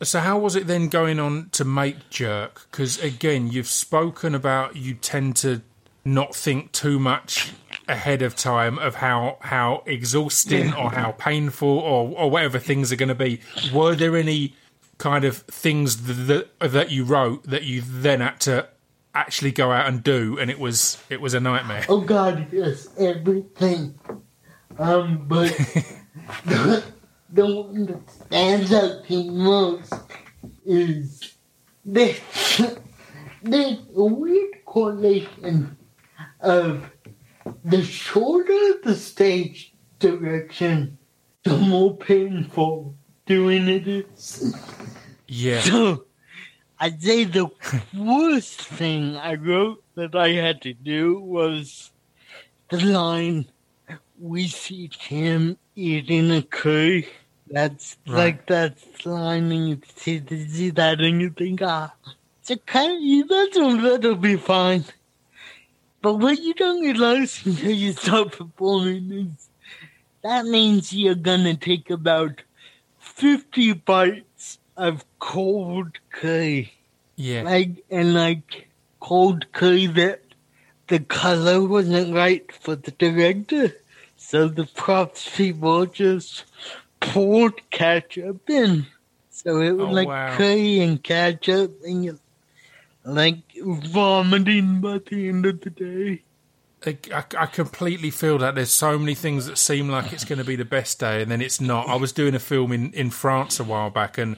[0.02, 2.66] so how was it then going on to make Jerk?
[2.70, 5.60] Because again, you've spoken about you tend to
[6.04, 7.52] not think too much
[7.86, 12.96] ahead of time of how how exhausting or how painful or or whatever things are
[12.96, 13.40] going to be.
[13.72, 14.54] Were there any
[15.02, 18.68] kind of things that that you wrote that you then had to
[19.12, 21.84] actually go out and do, and it was it was a nightmare?
[21.88, 23.98] Oh God, yes, everything.
[24.78, 25.50] Um, but
[26.46, 26.84] the,
[27.32, 29.92] the one that stands out to most
[30.64, 31.34] is
[31.84, 32.20] this.
[33.44, 35.76] A weird correlation
[36.38, 36.88] of
[37.64, 40.96] the shorter the stage direction,
[41.42, 42.94] the more painful
[43.32, 44.54] doing it is.
[45.28, 46.04] Yeah, So,
[46.78, 47.46] I'd say the
[47.96, 51.90] worst thing I wrote that I had to do was
[52.70, 53.46] the line,
[54.18, 57.08] "We see Tim eating a curry."
[57.56, 58.16] That's Right.
[58.22, 58.74] like that
[59.06, 60.20] line, and you see,
[60.56, 61.92] see that, and you think, ah,
[62.40, 63.22] it's a curry.
[63.32, 64.84] That'll that'll be fine.
[66.02, 69.48] But what you don't realize until you start performing is
[70.22, 72.42] that means you're gonna take about
[73.14, 76.72] 50 bites of cold curry.
[77.16, 78.68] yeah, Like, and like
[79.00, 80.22] cold curry that
[80.88, 83.72] the color wasn't right for the director.
[84.16, 86.44] So the props people just
[87.00, 88.86] poured ketchup in.
[89.30, 90.36] So it was Oh, like wow.
[90.36, 92.18] curry and ketchup and
[93.04, 96.22] like vomiting by the end of the day.
[96.86, 100.38] I, I, I completely feel that there's so many things that seem like it's going
[100.38, 101.88] to be the best day, and then it's not.
[101.88, 104.36] I was doing a film in, in France a while back, and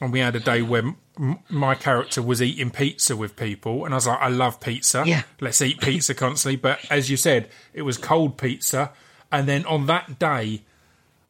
[0.00, 3.92] and we had a day where m- my character was eating pizza with people, and
[3.94, 5.04] I was like, I love pizza.
[5.06, 5.22] Yeah.
[5.40, 6.56] let's eat pizza constantly.
[6.56, 8.92] But as you said, it was cold pizza,
[9.30, 10.62] and then on that day,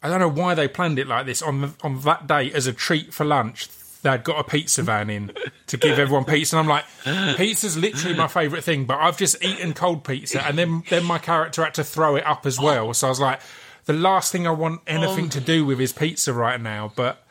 [0.03, 1.42] I don't know why they planned it like this.
[1.42, 3.68] On the, on that day, as a treat for lunch,
[4.03, 5.32] they'd got a pizza van in
[5.66, 9.42] to give everyone pizza, and I'm like, pizza's literally my favourite thing, but I've just
[9.42, 12.92] eaten cold pizza, and then then my character had to throw it up as well.
[12.94, 13.40] So I was like,
[13.84, 15.30] the last thing I want anything oh.
[15.30, 16.92] to do with is pizza right now.
[16.94, 17.24] But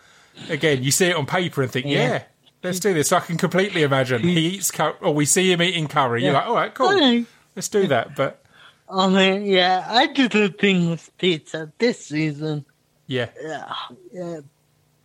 [0.49, 1.91] again, you see it on paper and think, yeah.
[2.09, 2.23] Yeah.
[2.61, 3.13] Let's do this.
[3.13, 6.23] I can completely imagine he eats, cur- or we see him eating curry.
[6.23, 6.39] You're Yeah.
[6.39, 8.17] like, all right, cool, let's do that.
[8.17, 8.43] But
[8.89, 12.65] I mean, yeah, I did a thing with pizza this season.
[13.07, 13.73] yeah, Yeah,
[14.11, 14.39] yeah,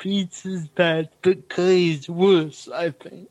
[0.04, 3.30] pizza's bad, but curry's worse, I think.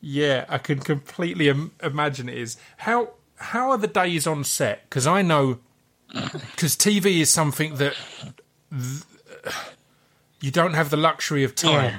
[0.00, 2.56] Yeah, I can completely Im- imagine it is.
[2.78, 4.88] How how are the days on set?
[4.88, 5.58] Because I know
[6.08, 7.94] because TV is something that
[8.70, 9.02] th-
[10.40, 11.84] you don't have the luxury of time.
[11.84, 11.98] Yeah.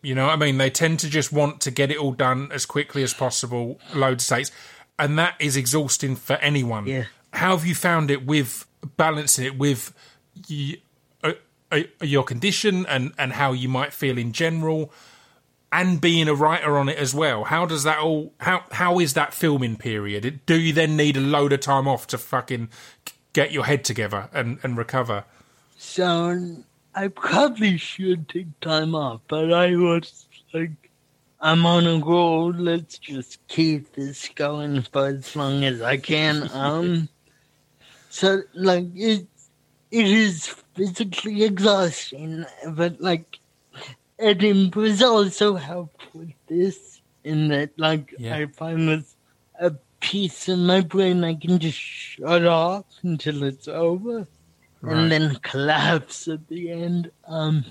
[0.00, 0.56] You know what I mean?
[0.56, 4.22] They tend to just want to get it all done as quickly as possible, load
[4.22, 4.50] states,
[4.98, 6.86] and that is exhausting for anyone.
[6.86, 7.04] Yeah.
[7.34, 8.66] How have you found it with
[8.96, 9.92] balancing it with
[12.00, 14.92] your condition and, and how you might feel in general?
[15.72, 17.44] and being a writer on it as well.
[17.44, 18.32] How does that all?
[18.38, 20.40] How how is that filming period?
[20.46, 22.68] Do you then need a load of time off to fucking
[23.32, 25.24] get your head together and and recover?
[25.76, 26.56] So
[26.94, 30.90] I probably should take time off, but I was like,
[31.40, 32.52] I'm on a roll.
[32.52, 36.48] Let's just keep this going for as long as I can.
[36.54, 37.08] Um,
[38.08, 39.26] so like it,
[39.90, 43.38] it is physically exhausting, but like
[44.18, 48.36] Edinburgh's also helped with this in that like Yeah.
[48.36, 49.16] I find this
[49.60, 54.26] a piece in my brain I can just shut off until it's over
[54.82, 54.96] Right.
[54.96, 57.10] and then collapse at the end.
[57.26, 57.64] Um,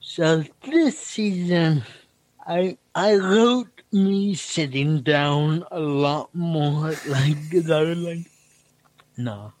[0.00, 1.82] so this season,
[2.46, 6.94] I I wrote me sitting down a lot more.
[7.08, 8.26] Like I was like,
[9.16, 9.52] no,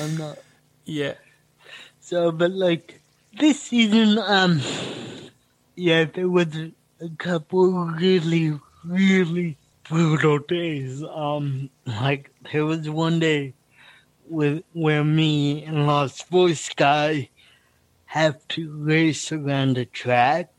[0.00, 0.38] I'm not.
[0.86, 1.14] Yeah,
[2.04, 3.00] So, but like
[3.40, 4.60] this season, um,
[5.74, 6.70] yeah, there was a,
[7.16, 9.56] couple really, really
[9.88, 11.02] brutal days.
[11.02, 13.54] Um, like there was one day
[14.28, 17.30] with where me and Lost Voice guy
[18.04, 20.50] have to race around the track,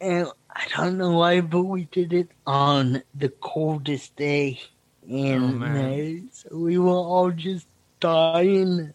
[0.00, 4.62] and I don't know why, but we did it on the coldest day
[5.06, 5.48] in Oh.
[5.48, 7.66] May, so we were all just
[8.00, 8.94] dying.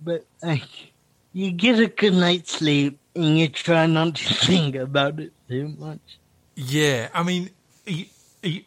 [0.00, 0.93] But like,
[1.34, 5.68] you get a good night's sleep and you try not to think about it too
[5.78, 6.00] much.
[6.56, 7.08] yeah.
[7.12, 7.50] I mean,
[7.86, 8.06] you,
[8.42, 8.62] you,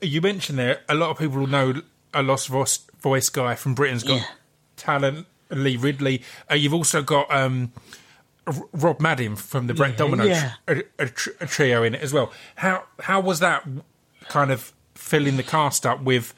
[0.00, 1.74] you mentioned there a lot of people will know
[2.14, 4.24] a lost voice, voice guy from Britain's Got Yeah.
[4.76, 6.22] Talent, Lee Ridley.
[6.50, 7.72] Uh, you've also got um,
[8.72, 10.52] Rob Madden from the Brett Yeah, Domino yeah.
[10.66, 12.32] tr- a, a, tr- a trio in it as well.
[12.56, 13.66] How how was that
[14.28, 16.34] kind of filling the cast up with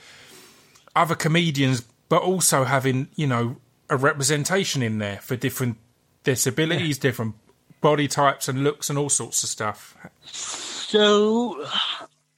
[0.97, 3.57] other comedians, but also having you know
[3.89, 5.79] a representation in there for different
[6.23, 7.35] disabilities, different
[7.81, 9.97] body types and looks, and all sorts of stuff.
[10.25, 11.67] So,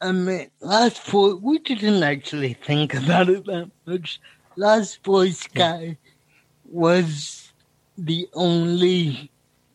[0.00, 4.20] I mean, last Boy, we didn't actually think about it that much.
[4.56, 5.98] Lost Voice guy
[6.64, 7.52] was
[7.98, 9.30] the only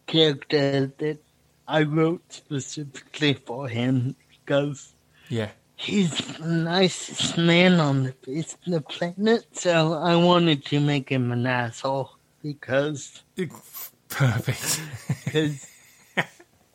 [0.08, 1.20] character that
[1.68, 4.94] I wrote specifically for him because
[5.30, 5.52] Yeah,
[5.82, 9.46] he's the nicest man on the face of the planet.
[9.54, 12.12] So I wanted to make him an asshole
[12.44, 13.24] because
[14.10, 14.82] perfect.
[15.26, 15.68] Because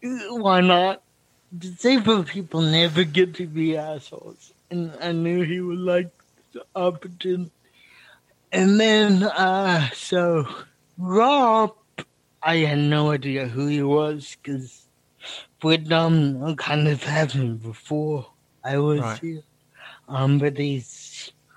[0.02, 1.02] why not?
[1.56, 6.10] Disabled people never get to be assholes, and I knew he would like
[6.52, 7.52] the opportunity.
[8.52, 10.46] And then, uh, so
[10.98, 11.74] Rob,
[12.42, 14.86] I had no idea who he was because
[15.62, 18.26] we'd um kind of had him before
[18.66, 19.20] I was Right.
[19.20, 19.42] here.
[20.08, 20.56] Um, but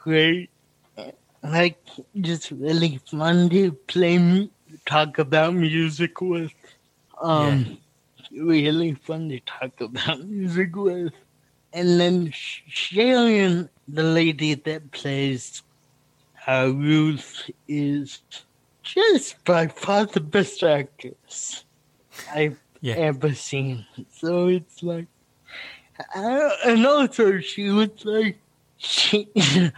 [0.04, 0.52] great,
[1.44, 1.78] like
[2.22, 4.50] just really fun to play,
[4.86, 6.54] talk about music with.
[7.22, 7.80] Um,
[8.32, 11.14] really fun to talk about music with.
[11.74, 15.64] And then Sh- Sharon, the lady that plays
[16.48, 18.22] uh, Ruth, is
[18.84, 21.66] just by far the best actress
[22.34, 22.96] I've Yeah.
[22.98, 23.86] ever seen.
[24.12, 25.08] So it's like,
[26.16, 28.40] Uh, and also she was like,
[28.78, 29.30] she,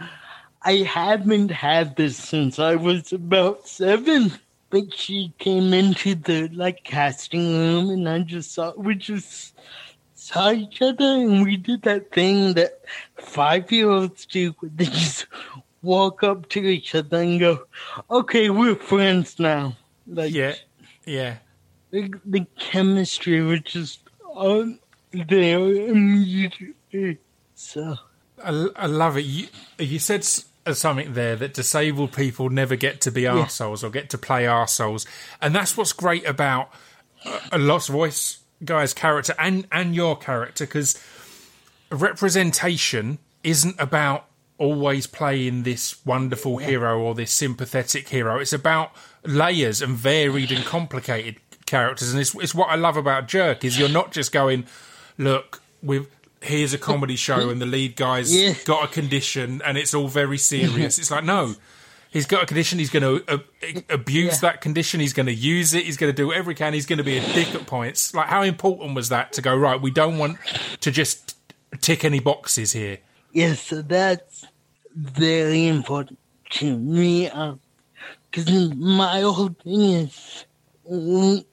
[0.62, 4.32] I haven't had this since I was about seven.
[4.70, 9.54] But she came into the like casting room, and I just saw we just
[10.14, 12.80] saw each other, and we did that thing that
[13.18, 14.54] five year olds do.
[14.60, 15.26] where They just
[15.82, 17.66] walk up to each other and go,
[18.10, 20.54] "Okay, we're friends now." Like Yeah,
[21.04, 21.36] yeah.
[21.90, 24.78] the, the chemistry was just on
[27.54, 27.96] So
[28.42, 29.24] I, I love it.
[29.24, 29.48] You,
[29.78, 30.26] you said
[30.66, 34.44] uh, something there that disabled people never get to be arseholes or get to play
[34.44, 35.06] arseholes.
[35.40, 36.70] And that's what's great about
[37.24, 41.02] a, a Lost Voice guy's character and and your character because
[41.90, 44.26] representation isn't about
[44.58, 48.38] always playing this wonderful hero or this sympathetic hero.
[48.38, 48.92] It's about
[49.24, 51.36] layers and varied and complicated
[51.66, 54.66] characters, and it's, it's what I love about Jerk is you're not just going,
[55.18, 56.08] look, with
[56.40, 58.54] here's a comedy show and the lead guy's Yeah.
[58.64, 60.98] got a condition and it's all very serious.
[60.98, 61.54] it's like no.
[62.10, 62.78] He's got a condition.
[62.78, 63.38] He's going to uh,
[63.88, 64.50] abuse Yeah.
[64.50, 65.00] that condition.
[65.00, 65.86] He's going to use it.
[65.86, 66.74] He's going to do whatever he can.
[66.74, 68.12] He's going to be a dick at points.
[68.12, 69.80] Like, how important was that to go right?
[69.80, 70.36] We don't want
[70.80, 71.36] to just
[71.80, 72.98] tick any boxes here.
[73.32, 74.44] Yes, so that's
[74.94, 76.18] very important
[76.50, 77.30] to me.
[78.30, 80.44] Because my whole thing is
[80.90, 81.44] mm,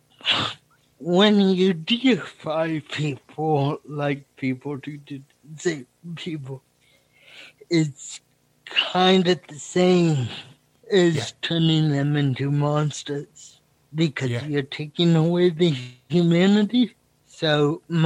[1.00, 5.22] when you deify people like people do to
[5.58, 5.86] say
[6.16, 6.64] people,
[7.70, 8.22] it's
[8.66, 10.28] kind of the same
[10.92, 11.32] as Yeah.
[11.42, 13.62] turning them into monsters
[13.94, 14.42] because Yeah.
[14.42, 16.68] you're taking away the humanity.
[17.26, 17.98] So my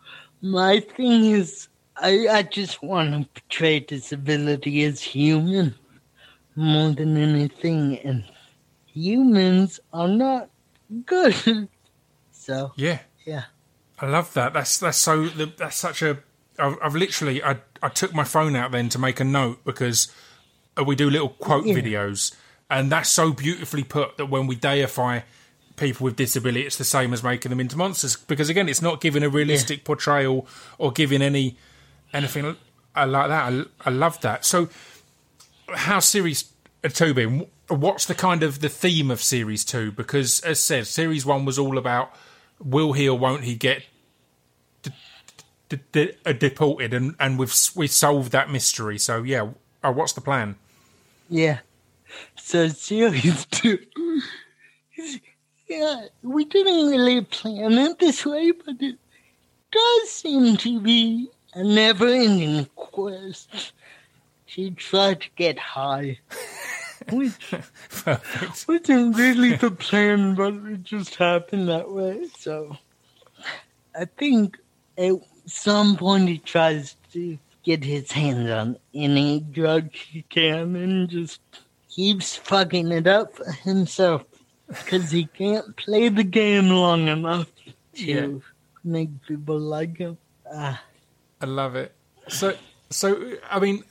[0.42, 5.74] my thing is, I I just want to portray disability as human
[6.56, 8.24] more than anything, and
[8.92, 10.50] humans are not
[11.06, 11.34] good.
[12.46, 13.44] so Yeah, yeah,
[13.98, 14.52] I love that.
[14.52, 16.18] That's that's so that's such a.
[16.58, 20.10] I've, I've literally I I took my phone out then to make a note because
[20.78, 21.74] uh, we do little quote Yeah.
[21.74, 22.34] videos,
[22.70, 25.20] and that's so beautifully put that when we deify
[25.76, 28.16] people with disability, it's the same as making them into monsters.
[28.16, 30.46] Because again, it's not giving a realistic portrayal
[30.78, 31.58] or giving any
[32.12, 32.56] anything
[32.94, 33.52] uh, like that.
[33.52, 34.44] I, I love that.
[34.44, 34.68] So,
[35.74, 36.50] how series
[36.92, 37.46] two been?
[37.68, 39.90] What's the kind of the theme of series two?
[39.90, 42.14] Because as said, series one was all about
[42.62, 43.84] will he or won't he get
[44.82, 44.92] d-
[45.68, 48.98] d- d- uh, deported, and and we've we solved that mystery.
[48.98, 49.50] So yeah,
[49.82, 50.56] uh, what's the plan?
[51.28, 51.58] yeah.
[52.36, 53.78] So series two.
[55.68, 58.96] Yeah, we didn't really plan it this way, but it
[59.72, 63.72] does seem to be a never-ending quest
[64.48, 66.20] to try to get high.
[67.10, 67.50] Which
[67.90, 68.68] Perfect.
[68.68, 72.28] wasn't really the plan, but it just happened that way.
[72.38, 72.76] So
[73.98, 74.58] I think
[74.98, 75.14] at
[75.46, 81.40] some point he tries to get his hands on any drug he can and just
[81.88, 84.24] keeps fucking it up for himself
[84.68, 87.46] because he can't play the game long enough
[87.94, 88.28] to Yeah.
[88.84, 90.18] make people like him.
[90.52, 90.82] Ah,
[91.40, 91.92] I love it.
[92.28, 92.54] So,
[92.90, 93.84] so I mean,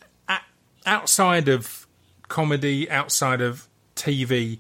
[0.85, 1.84] outside of
[2.27, 4.59] comedy, outside of TV,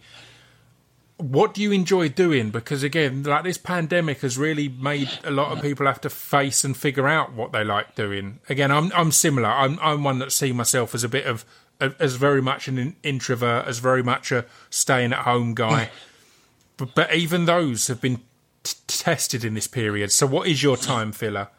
[1.17, 2.49] what do you enjoy doing?
[2.49, 6.63] Because again, like this pandemic has really made a lot of people have to face
[6.63, 8.39] and figure out what they like doing.
[8.49, 9.49] Again, I'm I'm similar.
[9.49, 11.45] I'm I'm one that see myself as a bit of
[11.79, 15.89] as very much an introvert, as very much a staying at home guy.
[16.77, 18.17] but, but even those have been
[18.63, 20.11] t- tested in this period.
[20.11, 21.49] So, what is your time filler?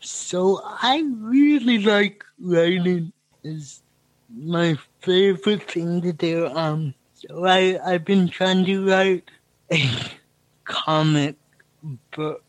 [0.00, 3.12] So I really like writing.
[3.42, 3.82] Is
[4.34, 6.46] my favorite thing to do.
[6.48, 9.30] Um, so I I've been trying to write
[9.72, 9.82] a
[10.64, 11.36] comic
[12.12, 12.42] book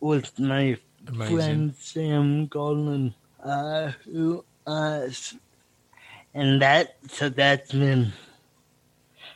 [0.00, 0.76] with my
[1.08, 1.36] Amazing.
[1.36, 5.08] friend Sam Golan, uh, who uh,
[6.34, 8.12] and that so that's been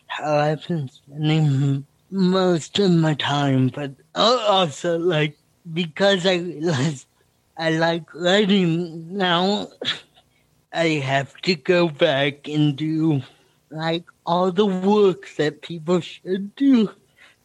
[0.06, 3.68] how I've been spending most of my time.
[3.68, 5.36] But also like
[5.72, 7.06] because I realized
[7.56, 9.68] I like writing now.
[10.72, 13.22] I have to go back and do
[13.70, 16.90] like all the work that people should do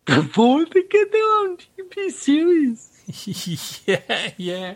[0.05, 3.82] before they get their own TV series.
[3.86, 4.76] yeah, yeah,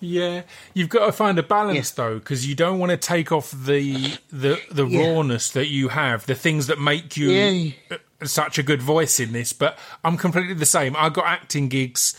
[0.00, 0.42] yeah.
[0.74, 4.16] You've got to find a balance though, because you don't want to take off the
[4.30, 5.00] the the Yeah.
[5.06, 7.96] rawness that you have, the things that make you Yeah.
[8.24, 9.52] such a good voice in this.
[9.52, 10.96] But I'm completely the same.
[10.96, 12.18] I got acting gigs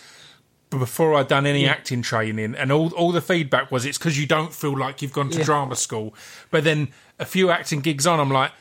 [0.79, 4.25] before I'd done any acting training, and all all the feedback was it's because you
[4.27, 5.43] don't feel like you've gone to Yeah.
[5.45, 6.13] drama school.
[6.51, 8.51] But then a few acting gigs on, I'm like.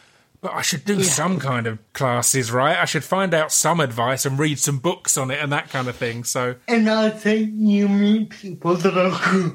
[0.40, 2.76] But I should do some kind of classes, right?
[2.76, 5.88] I should find out some advice and read some books on it and that kind
[5.88, 6.22] of thing.
[6.22, 9.54] So, And I think you meet people that are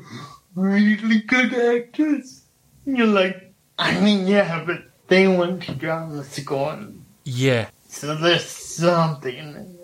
[0.56, 2.42] really good actors.
[2.86, 6.94] You're like, I mean, yeah, but they went to drama school,
[7.24, 9.78] yeah, so there's something.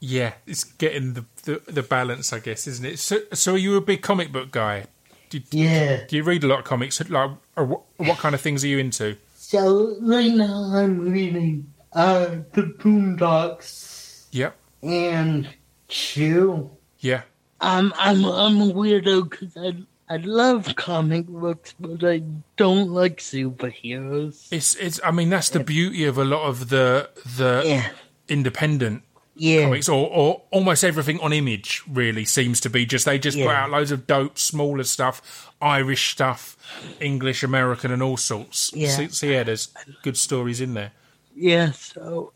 [0.00, 2.98] Yeah, it's getting the, the, the balance, I guess, isn't it?
[2.98, 4.86] So, so are you a big comic book guy?
[5.30, 6.04] Do, Yeah.
[6.06, 7.00] do you read a lot of comics?
[7.08, 9.16] Like, or what, what kind of things are you into?
[9.36, 14.56] So right now I'm reading uh the Boondocks Yep.
[14.82, 15.48] and
[15.88, 16.70] Chew.
[16.98, 17.22] Yeah.
[17.60, 19.74] I'm I'm I'm a weirdo because I
[20.08, 22.22] I love comic books, but I
[22.56, 24.46] don't like superheroes.
[24.52, 25.00] It's it's.
[25.04, 27.88] I mean, that's the beauty of a lot of the the Yeah,
[28.28, 29.02] independent
[29.38, 29.64] Yeah.
[29.64, 33.48] comics, or, or almost everything on Image really seems to be just they just put
[33.48, 36.56] out loads of dope, smaller stuff, Irish stuff,
[37.00, 38.72] English, American, and all sorts.
[38.74, 38.88] Yeah.
[38.88, 39.68] So, so yeah, there's
[40.02, 40.92] good stories in there.
[41.34, 42.32] Yeah, so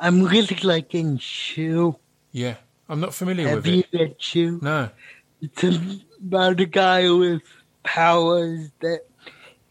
[0.00, 1.96] I'm really liking Chew.
[2.32, 2.54] Yeah,
[2.88, 3.88] I'm not familiar Have with you it.
[3.92, 4.58] read Chew?
[4.62, 4.88] No.
[5.42, 5.64] It's
[6.18, 7.42] about a guy with
[7.82, 9.02] powers that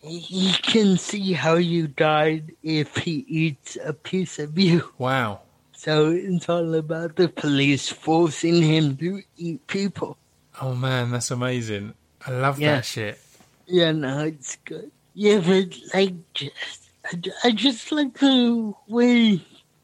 [0.01, 4.93] he can see how you died if he eats a piece of you.
[4.97, 5.41] Wow.
[5.77, 10.17] So it's all about the police forcing him to eat people.
[10.59, 11.93] Oh man, that's amazing.
[12.25, 12.77] I love Yeah.
[12.77, 13.19] that shit.
[13.67, 14.89] Yeah, no, it's good.
[15.13, 19.39] Yeah, but like, just, I, I just like the way.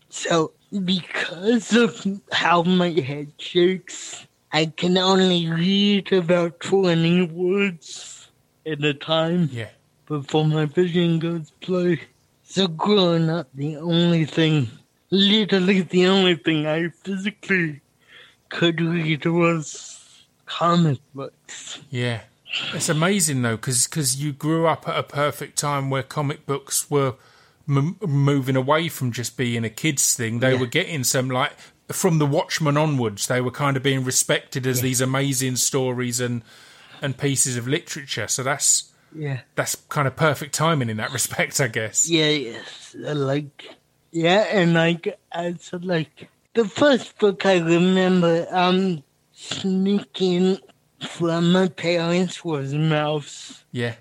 [0.09, 8.31] So, because of how my head shakes, I can only read about 20 words
[8.65, 9.69] at a time Yeah.
[10.07, 12.01] before my vision goes blurry.
[12.41, 14.69] So, growing up, the only thing,
[15.13, 17.81] literally the only thing I physically
[18.49, 21.79] could read was comic books.
[21.89, 22.21] Yeah.
[22.73, 27.15] It's amazing though, because you grew up at a perfect time where comic books were
[27.67, 30.39] m- moving away from just being a kids thing.
[30.39, 30.59] They Yeah.
[30.59, 31.53] were getting some like
[31.91, 33.27] from the Watchmen onwards.
[33.27, 36.41] They were kind of being respected as these amazing stories and
[37.01, 38.27] and pieces of literature.
[38.27, 39.41] So that's Yeah.
[39.55, 42.09] that's kind of perfect timing in that respect, I guess.
[42.09, 42.95] Yeah, yes.
[42.97, 43.75] Like,
[44.13, 50.59] yeah, and like, it's like, the first book I remember um sneaking
[51.01, 53.63] from my parents was Maus.
[53.71, 53.95] Yeah.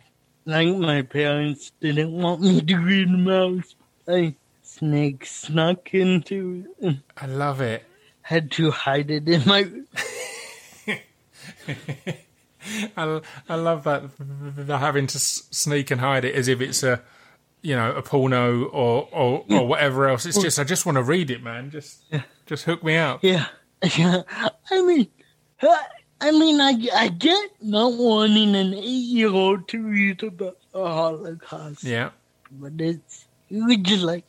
[0.45, 3.75] Like, my parents didn't want me to read Maus.
[4.07, 7.85] I snake snuck into it I love it.
[8.23, 9.71] had to hide it in my.
[12.97, 17.03] I, I love that the having to sneak and hide it as if it's a
[17.63, 20.27] you know a porno or or, or whatever else.
[20.27, 21.71] It's just I just want to read it, man.
[21.71, 22.23] Just yeah.
[22.47, 23.21] just hook me out.
[23.23, 23.47] Yeah.
[23.99, 24.23] Yeah.
[24.71, 25.09] I mean,
[25.61, 30.87] I- mean, I, I get not wanting an eight year old to read about the
[30.87, 31.83] Holocaust.
[31.83, 32.11] Yeah,
[32.53, 34.25] but it's it was just like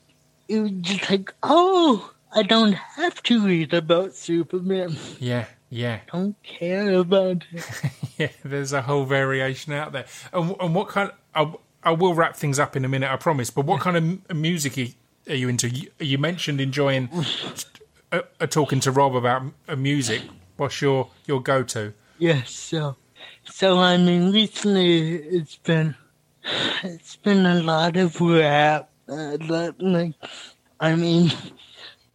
[0.47, 4.97] it was just like oh I don't have to read about Superman.
[5.19, 7.65] yeah, yeah, I Don't care about it.
[8.17, 8.29] yeah.
[8.43, 10.05] There's a whole variation out there.
[10.31, 11.11] And, and what kind?
[11.33, 11.51] I,
[11.85, 13.49] I will wrap things up in a minute, I promise.
[13.49, 15.69] But what kind of music are- you into?
[15.99, 17.09] You, mentioned enjoying
[18.49, 19.43] talking to Rob about
[19.77, 20.21] music.
[20.57, 21.93] What's your your go to?
[22.19, 22.95] Yes, so
[23.45, 25.95] so I mean recently it's been
[26.83, 28.89] it's been a lot of rap.
[29.07, 29.37] Uh,
[29.79, 30.13] like
[30.79, 31.31] I mean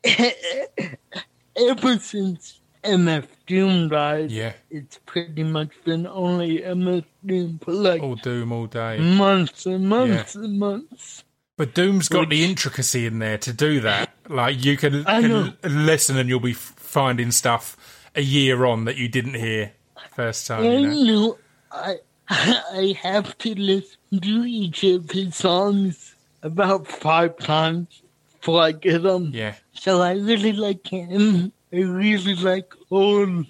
[1.57, 8.03] ever since MF Doom died, Yeah, it's pretty much been only MF Doom for like
[8.03, 8.99] all Doom all day.
[8.99, 11.25] months and months and months.
[11.57, 14.11] But Doom's got the intricacy in there to do that.
[14.29, 17.77] Like you can, can listen and you'll be finding stuff
[18.15, 19.73] a year on that you didn't hear
[20.15, 20.63] first time.
[20.63, 21.05] I You know?
[21.05, 21.39] know
[21.73, 21.97] I
[22.31, 28.03] I have to listen to each of his songs about five times
[28.39, 29.31] before I get them.
[29.35, 31.53] Yeah, So I really like him.
[31.73, 33.45] I really like all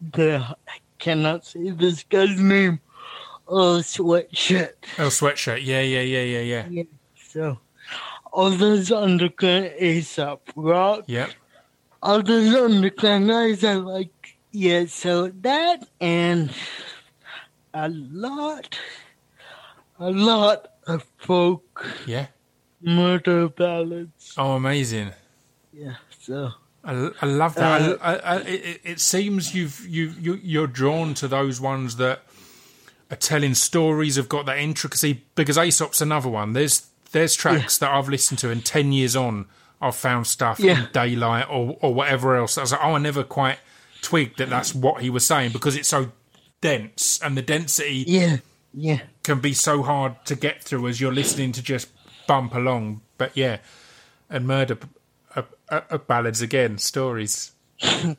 [0.00, 2.80] the I cannot say this guy's name.
[3.48, 4.74] Oh sweatshirt.
[4.98, 5.64] oh sweatshirt.
[5.64, 6.82] Yeah, yeah, yeah, yeah, yeah, Yeah.
[7.16, 7.58] So
[8.32, 11.04] all those underground Aesop Rock.
[11.06, 11.28] yeah.
[12.02, 16.50] all those underground guys are like, yeah, so that and
[17.74, 18.78] a lot,
[19.98, 22.26] a lot of folk yeah.
[22.80, 24.34] murder ballads.
[24.36, 25.12] Oh, amazing.
[25.72, 26.50] Yeah, so
[26.82, 27.82] I, I love that.
[27.82, 32.22] Uh, I, I, it, it seems you've you you you're drawn to those ones that
[33.10, 35.24] are telling stories, have got that intricacy.
[35.34, 36.52] Because Aesop's another one.
[36.54, 39.46] There's there's tracks that I've listened to, and ten years on,
[39.80, 40.84] I've found stuff Yeah.
[40.84, 42.56] in Daylight or or whatever else.
[42.56, 43.58] I was like, oh, I never quite
[44.02, 46.12] twigged that that's what he was saying because it's so
[46.62, 48.38] dense, and the density yeah,
[48.72, 51.88] yeah, can be so hard to get through as you're listening to just
[52.26, 53.02] bump along.
[53.18, 53.58] But yeah,
[54.30, 54.78] and murder
[55.70, 57.52] uh, uh, ballads again, stories.
[57.82, 58.16] I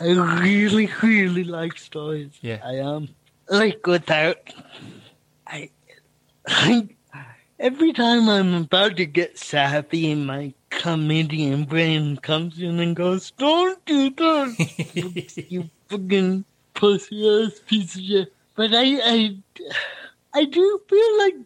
[0.00, 2.32] really, really like stories.
[2.40, 2.58] Yeah.
[2.64, 3.08] I um
[3.48, 4.38] like without
[5.46, 5.70] I,
[6.46, 6.88] I
[7.58, 13.84] every time I'm about to get sappy, my comedian brain comes in and goes, "Don't
[13.86, 19.36] do that, you fucking pussy ass piece of shit." But I, I,
[20.34, 21.36] I do feel like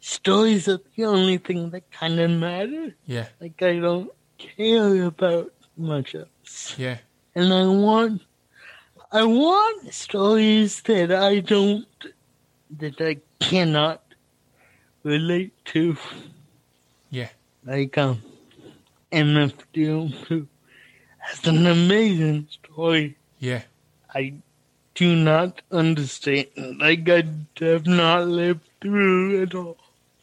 [0.00, 2.94] stories are the only thing that kind of matter.
[3.06, 6.98] Yeah, Like I don't care about much else yeah,
[7.34, 8.22] and I want
[9.12, 11.86] I want stories that I don't
[12.78, 14.02] that I cannot
[15.02, 15.96] relate to.
[17.10, 17.28] yeah,
[17.64, 18.22] Like um
[19.12, 20.46] MF Doom who
[21.18, 23.16] has an amazing story.
[23.38, 23.62] Yeah.
[24.14, 24.34] I
[24.94, 26.46] do not understand.
[26.56, 27.24] Like I
[27.60, 29.76] have not lived through it all.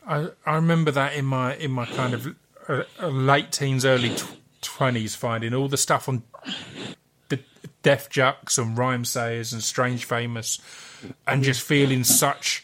[0.05, 2.35] I, I remember that in my in my kind of
[2.67, 4.15] uh, uh, late teens, early
[4.61, 6.23] twenties, finding all the stuff on
[7.29, 7.39] the
[7.81, 10.59] Def Jux and Rhymesayers and Strange Famous,
[11.27, 12.63] and just feeling such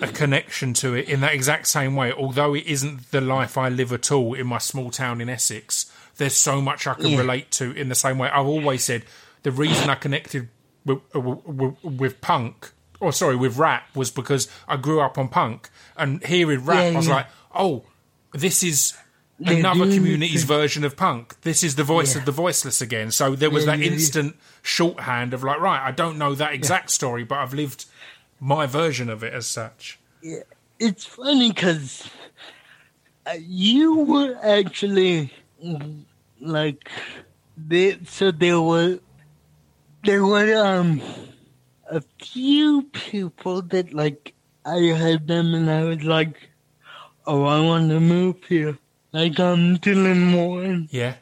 [0.00, 2.12] a connection to it in that exact same way.
[2.12, 5.92] Although it isn't the life I live at all in my small town in Essex,
[6.16, 7.18] there's so much I can Yeah.
[7.18, 8.28] relate to in the same way.
[8.28, 9.04] I've always said
[9.42, 10.48] the reason I connected
[10.84, 12.70] with, with, with punk,
[13.00, 16.90] or sorry, with rap, was because I grew up on punk, and hearing rap, Yeah,
[16.92, 17.14] I was yeah.
[17.14, 17.84] like, oh,
[18.32, 18.94] this is.
[19.44, 21.40] Another community's version of punk.
[21.42, 22.20] This is the voice Yeah.
[22.20, 23.10] of the voiceless again.
[23.10, 23.92] So there was Yeah, that yeah, yeah.
[23.92, 27.86] instant shorthand of like, right, I don't know that exact story, but I've lived
[28.38, 29.98] my version of it as such.
[30.78, 32.08] It's funny because
[33.26, 35.32] uh, you were actually
[36.40, 36.88] like
[37.56, 37.96] there.
[38.06, 38.98] So there were
[40.04, 41.00] there were um
[41.90, 44.34] a few people that like
[44.64, 46.50] I heard them and I was like,
[47.26, 48.78] oh, I want to move here.
[49.12, 51.14] Like um Dylan Moran, Yeah,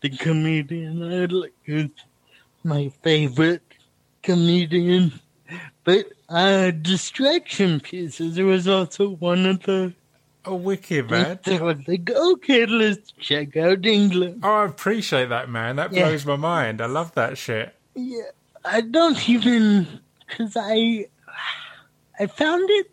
[0.00, 1.02] the comedian.
[1.02, 1.90] I like who's
[2.64, 3.62] my favorite
[4.22, 5.12] comedian.
[5.84, 9.92] But uh, distraction pieces There was also one of the
[10.44, 11.40] oh, wicked man.
[11.44, 14.40] they were like, okay, let's check out England.
[14.44, 15.76] Oh, I appreciate that, man.
[15.76, 16.06] That Yeah.
[16.06, 16.80] blows my mind.
[16.80, 17.74] I love that shit.
[17.94, 18.30] Yeah,
[18.64, 21.06] I don't even because I
[22.18, 22.90] I found it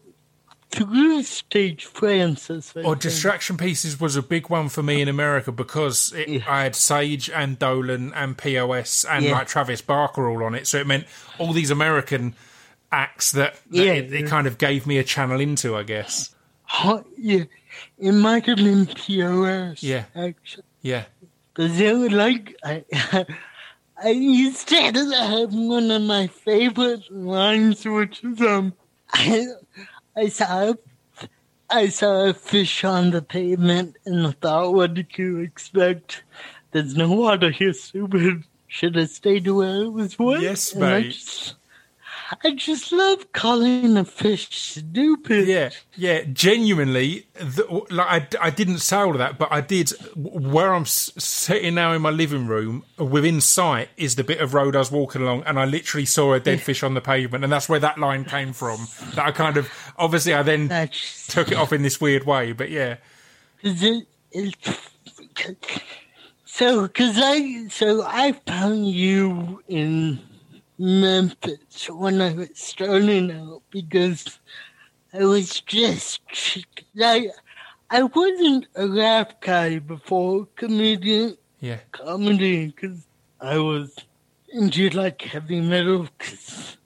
[0.70, 2.74] through Sage Francis.
[2.76, 3.02] I Or think.
[3.02, 6.40] distraction pieces was a big one for me in America because it, Yeah.
[6.48, 9.32] I had Sage and Dolan and POS and Yeah.
[9.34, 11.06] like Travis Barker all on it, so it meant
[11.38, 12.36] all these American
[12.92, 16.34] acts that, that Yeah, it, it kind of gave me a channel into, I guess.
[16.64, 17.44] Huh, yeah,
[17.98, 19.82] it might have been POS.
[19.84, 20.06] Yeah.
[20.16, 21.06] actually, Yeah,
[21.54, 22.84] because they were like I.
[24.04, 28.74] I used to have one of my favorite lines, which is um,
[29.12, 29.44] I,
[30.18, 30.78] I saw, a,
[31.70, 36.24] I saw a fish on the pavement and I thought, what did you expect?
[36.72, 38.44] There's no water here, stupid.
[38.66, 40.42] Should have stayed where it was wet.
[40.42, 41.12] Yes, mate.
[41.12, 41.57] just,
[42.44, 45.48] I just love calling a fish stupid.
[45.48, 46.24] yeah, yeah.
[46.24, 49.90] Genuinely, the, like I, I didn't say all of that, but I did.
[50.16, 54.76] Where I'm sitting now in my living room, within sight is the bit of road
[54.76, 57.54] I was walking along, and I literally saw a dead fish on the pavement, and
[57.54, 58.88] that's where that line came from.
[59.16, 62.52] That I kind of obviously I then That's took it off in this weird way,
[62.52, 62.98] but yeah,
[63.64, 64.56] Cause it, it,
[66.46, 70.20] so, cause I, so I found you in
[70.78, 74.40] Memphis when I was starting out because
[75.14, 76.22] I was just,
[76.94, 77.32] like
[77.90, 83.08] I wasn't a rap guy before comedian yeah, comedy because
[83.40, 83.96] I was
[84.50, 86.78] into like heavy metal because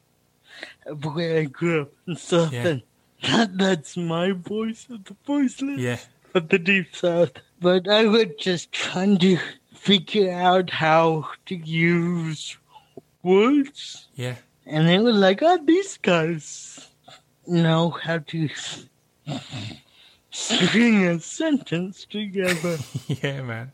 [0.85, 2.53] of where I grew up and stuff.
[2.53, 2.67] Yeah.
[2.67, 2.81] And
[3.23, 5.99] that, that's my voice of the voiceless yeah,
[6.33, 7.33] of the deep south.
[7.59, 9.37] But I was just trying to
[9.73, 12.57] figure out how to use
[13.23, 14.07] words.
[14.15, 16.89] yeah, And they were like, oh, these guys
[17.47, 18.49] know how to
[20.31, 22.77] string a sentence together.
[23.07, 23.71] yeah, man.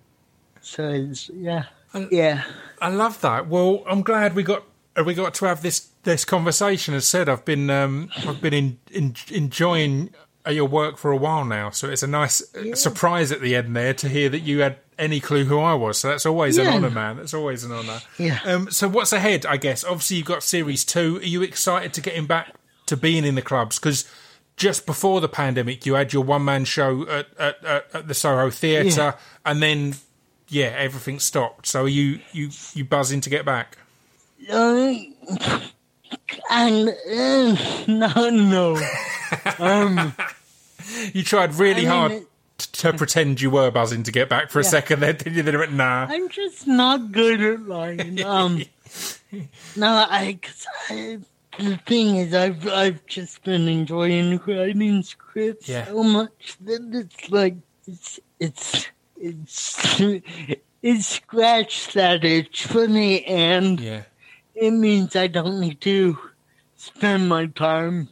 [0.62, 1.66] so it's, yeah.
[2.12, 2.44] Yeah.
[2.82, 3.48] I love that.
[3.48, 4.64] Well, I'm glad we got
[4.98, 6.94] uh, we got to have this this conversation.
[6.94, 10.14] As said, I've been um, I've been in, in, enjoying
[10.52, 13.76] your work for a while now, so it's a nice uh surprise at the end
[13.76, 16.00] there to hear that you had any clue who I was.
[16.00, 17.18] So that's always an honour, man.
[17.18, 18.00] That's always an honour.
[18.18, 18.40] Yeah.
[18.46, 19.46] Um, so what's ahead?
[19.46, 21.18] I guess obviously you've got series two.
[21.18, 22.54] Are you excited to getting back
[22.88, 23.78] to being in the clubs?
[23.80, 24.10] Because
[24.56, 28.16] just before the pandemic, you had your one man show at, at, at, at the
[28.16, 29.16] Soho Theatre, Yeah.
[29.46, 29.96] and then
[30.50, 31.68] yeah, everything stopped.
[31.68, 33.78] So are you you you buzzing to get back?
[34.52, 34.94] Uh,
[36.50, 38.90] and uh, no, no.
[39.60, 40.14] Um,
[41.14, 42.28] You tried really I mean, hard it-
[42.60, 45.02] to pretend you were buzzing to get back for a second.
[45.02, 46.08] Then you then went, nah.
[46.10, 48.20] I'm just not good at lying.
[48.26, 48.64] Um,
[49.76, 50.40] no, I,
[50.90, 51.20] I,
[51.60, 55.86] the thing is, I've, I've just been enjoying writing scripts Yeah.
[55.86, 57.56] so much that it's like,
[57.86, 58.88] it's, it's,
[59.18, 60.00] it's,
[60.82, 64.04] it scratched that itch for me, and Yeah,
[64.60, 66.18] it means I don't need to
[66.76, 68.10] spend my time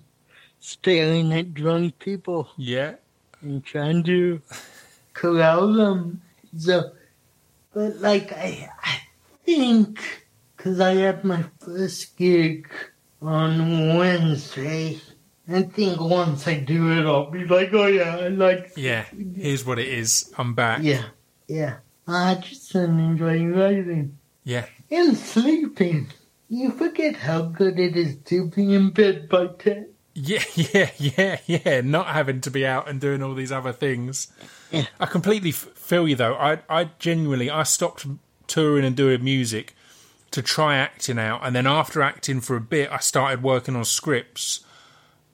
[0.59, 2.95] staring at drunk people yeah,
[3.41, 4.41] and trying to
[5.13, 6.21] corral them.
[6.57, 6.91] So,
[7.73, 8.99] but like I, I
[9.45, 9.99] think
[10.55, 12.69] because I had my first gig
[13.21, 14.99] on Wednesday.
[15.47, 19.05] I think once I do it, I'll be like, oh yeah, I like, yeah.
[19.35, 20.33] Here's what it is.
[20.39, 20.81] I'm back.
[20.81, 21.03] yeah,
[21.47, 21.75] yeah.
[22.07, 24.65] I just enjoy writing Yeah.
[24.89, 26.07] and sleeping.
[26.47, 29.89] You forget how good it is to be in bed by ten.
[30.13, 31.81] Yeah, yeah, yeah, yeah.
[31.81, 34.31] Not having to be out and doing all these other things.
[34.71, 34.85] Yeah.
[34.99, 36.35] I completely f- feel you though.
[36.35, 38.05] I, I genuinely, I stopped
[38.47, 39.75] touring and doing music
[40.31, 43.83] to try acting out, and then after acting for a bit, I started working on
[43.85, 44.63] scripts,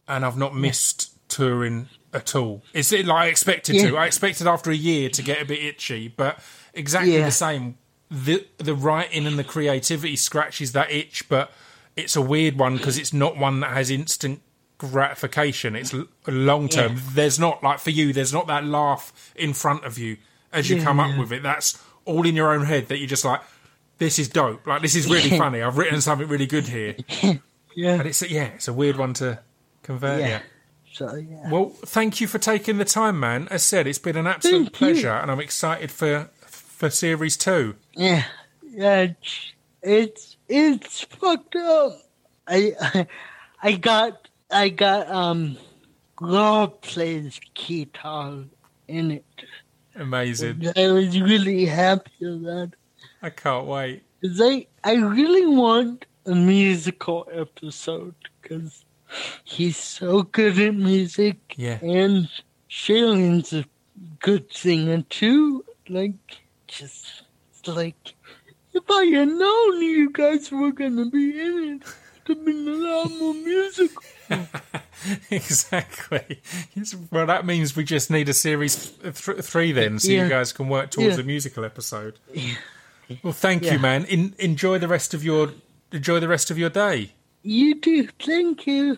[0.08, 2.64] and I've not missed touring at all.
[2.74, 3.98] It's it like I expected to.
[3.98, 6.40] I expected after a year to get a bit itchy, but
[6.74, 7.26] exactly Yeah.
[7.26, 7.78] the same.
[8.12, 11.52] The the writing and the creativity scratches that itch, but
[11.96, 14.42] it's a weird one because it's not one that has instant
[14.78, 15.76] gratification.
[15.76, 15.94] It's
[16.28, 16.94] long term.
[16.94, 17.02] Yeah.
[17.14, 18.12] There's not like for you.
[18.14, 20.18] There's not that laugh in front of you
[20.52, 21.20] as you come up Yeah.
[21.20, 21.44] with it.
[21.44, 22.88] That's all in your own head.
[22.90, 23.42] That you're just like,
[23.98, 24.68] this is dope.
[24.68, 25.62] Like this is really funny.
[25.62, 26.96] I've written something really good here.
[27.74, 27.96] Yeah.
[27.96, 29.40] But it's yeah, it's a weird one to
[29.82, 30.20] convert.
[30.20, 30.28] Yeah.
[30.28, 30.40] Yeah.
[30.92, 31.50] So yeah.
[31.50, 33.48] Well, thank you for taking the time, man.
[33.50, 34.88] As said, it's been an absolute Thank you.
[34.88, 36.30] pleasure, and I'm excited for
[36.82, 37.76] for series two.
[37.94, 38.24] Yeah,
[38.68, 39.14] yeah,
[39.84, 41.94] it's it's, fucked up.
[42.48, 43.08] I, I
[43.62, 45.58] I got I got um
[46.16, 48.46] God plays guitar
[48.88, 49.26] in it.
[49.94, 50.70] Amazing.
[50.76, 52.72] I was really happy with that.
[53.22, 54.02] I can't wait.
[54.20, 58.86] 'Cause I I really want a musical episode because
[59.44, 61.38] he's so good at music.
[61.58, 61.78] Yeah.
[61.84, 62.28] and
[62.70, 63.66] Shailen's a
[64.18, 65.64] good singer too.
[65.88, 66.41] Like,
[66.72, 68.14] just it's like
[68.74, 71.84] if I had known you guys were gonna be in it,
[72.26, 74.04] it'd have been a lot more musical.
[75.30, 76.42] exactly.
[76.74, 80.54] Yes, Well, that means we just need a series th- three then, so you guys
[80.54, 81.24] can work towards Yeah.
[81.24, 82.18] a musical episode.
[83.24, 83.74] Well, thank Yeah.
[83.74, 84.06] you, man.
[84.06, 85.54] In, enjoy the rest of your
[85.92, 87.12] enjoy the rest of your day.
[87.44, 88.98] You do, thank you.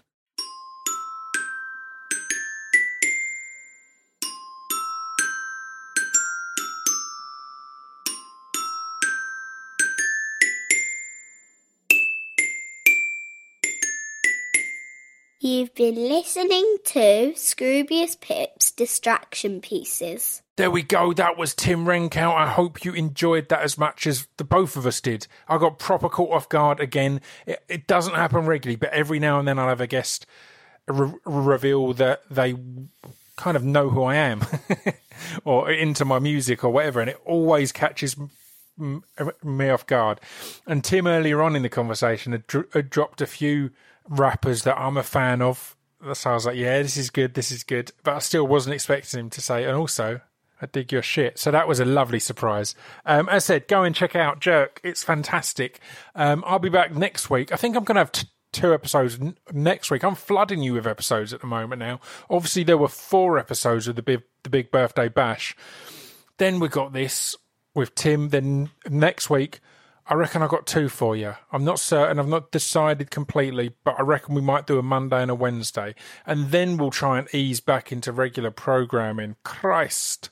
[15.43, 20.41] You've been listening to Scroobius Pip's Distraction Pieces.
[20.55, 21.11] There we go.
[21.11, 22.33] That was Tim Renkow.
[22.33, 25.27] I hope you enjoyed that as much as the both of us did.
[25.49, 27.19] I got proper caught off guard again.
[27.45, 30.25] It, it doesn't happen regularly, but every now and then I'll have a guest
[30.87, 32.55] re- reveal that they
[33.35, 34.43] kind of know who I am
[35.43, 38.15] or into my music or whatever, and it always catches
[38.77, 40.21] me off guard.
[40.65, 43.71] And Tim earlier on in the conversation had, had dropped a few
[44.08, 45.76] rappers that I'm a fan of.
[46.14, 47.91] So I was like, yeah, this is good, this is good.
[48.04, 50.20] But I still wasn't expecting him to say, and also,
[50.62, 51.38] I dig your shit.
[51.39, 52.76] So that was a lovely surprise.
[53.06, 54.80] Um, as I said, go and check out Jerk.
[54.84, 55.80] It's fantastic.
[56.16, 57.51] Um, I'll be back next week.
[57.51, 60.04] I think I'm going to have t- two episodes n- next week.
[60.04, 61.99] I'm flooding you with episodes at the moment now.
[62.30, 65.56] Obviously, there were four episodes of the big, the big birthday bash.
[66.38, 67.36] Then we got this
[67.74, 68.30] with Tim.
[68.30, 69.60] Then next week,
[70.06, 71.36] I reckon I got two for you.
[71.51, 72.20] I'm not certain.
[72.20, 75.95] I've not decided completely, but I reckon we might do a Monday and a Wednesday,
[76.26, 79.38] and then we'll try and ease back into regular programming.
[79.43, 80.30] Christ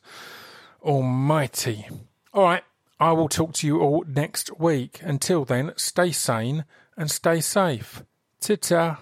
[0.82, 1.88] Almighty!
[2.34, 2.64] All right,
[3.00, 5.00] I will talk to you all next week.
[5.02, 6.66] Until then, stay sane
[6.98, 8.04] and stay safe.
[8.42, 9.00] Ta-ta.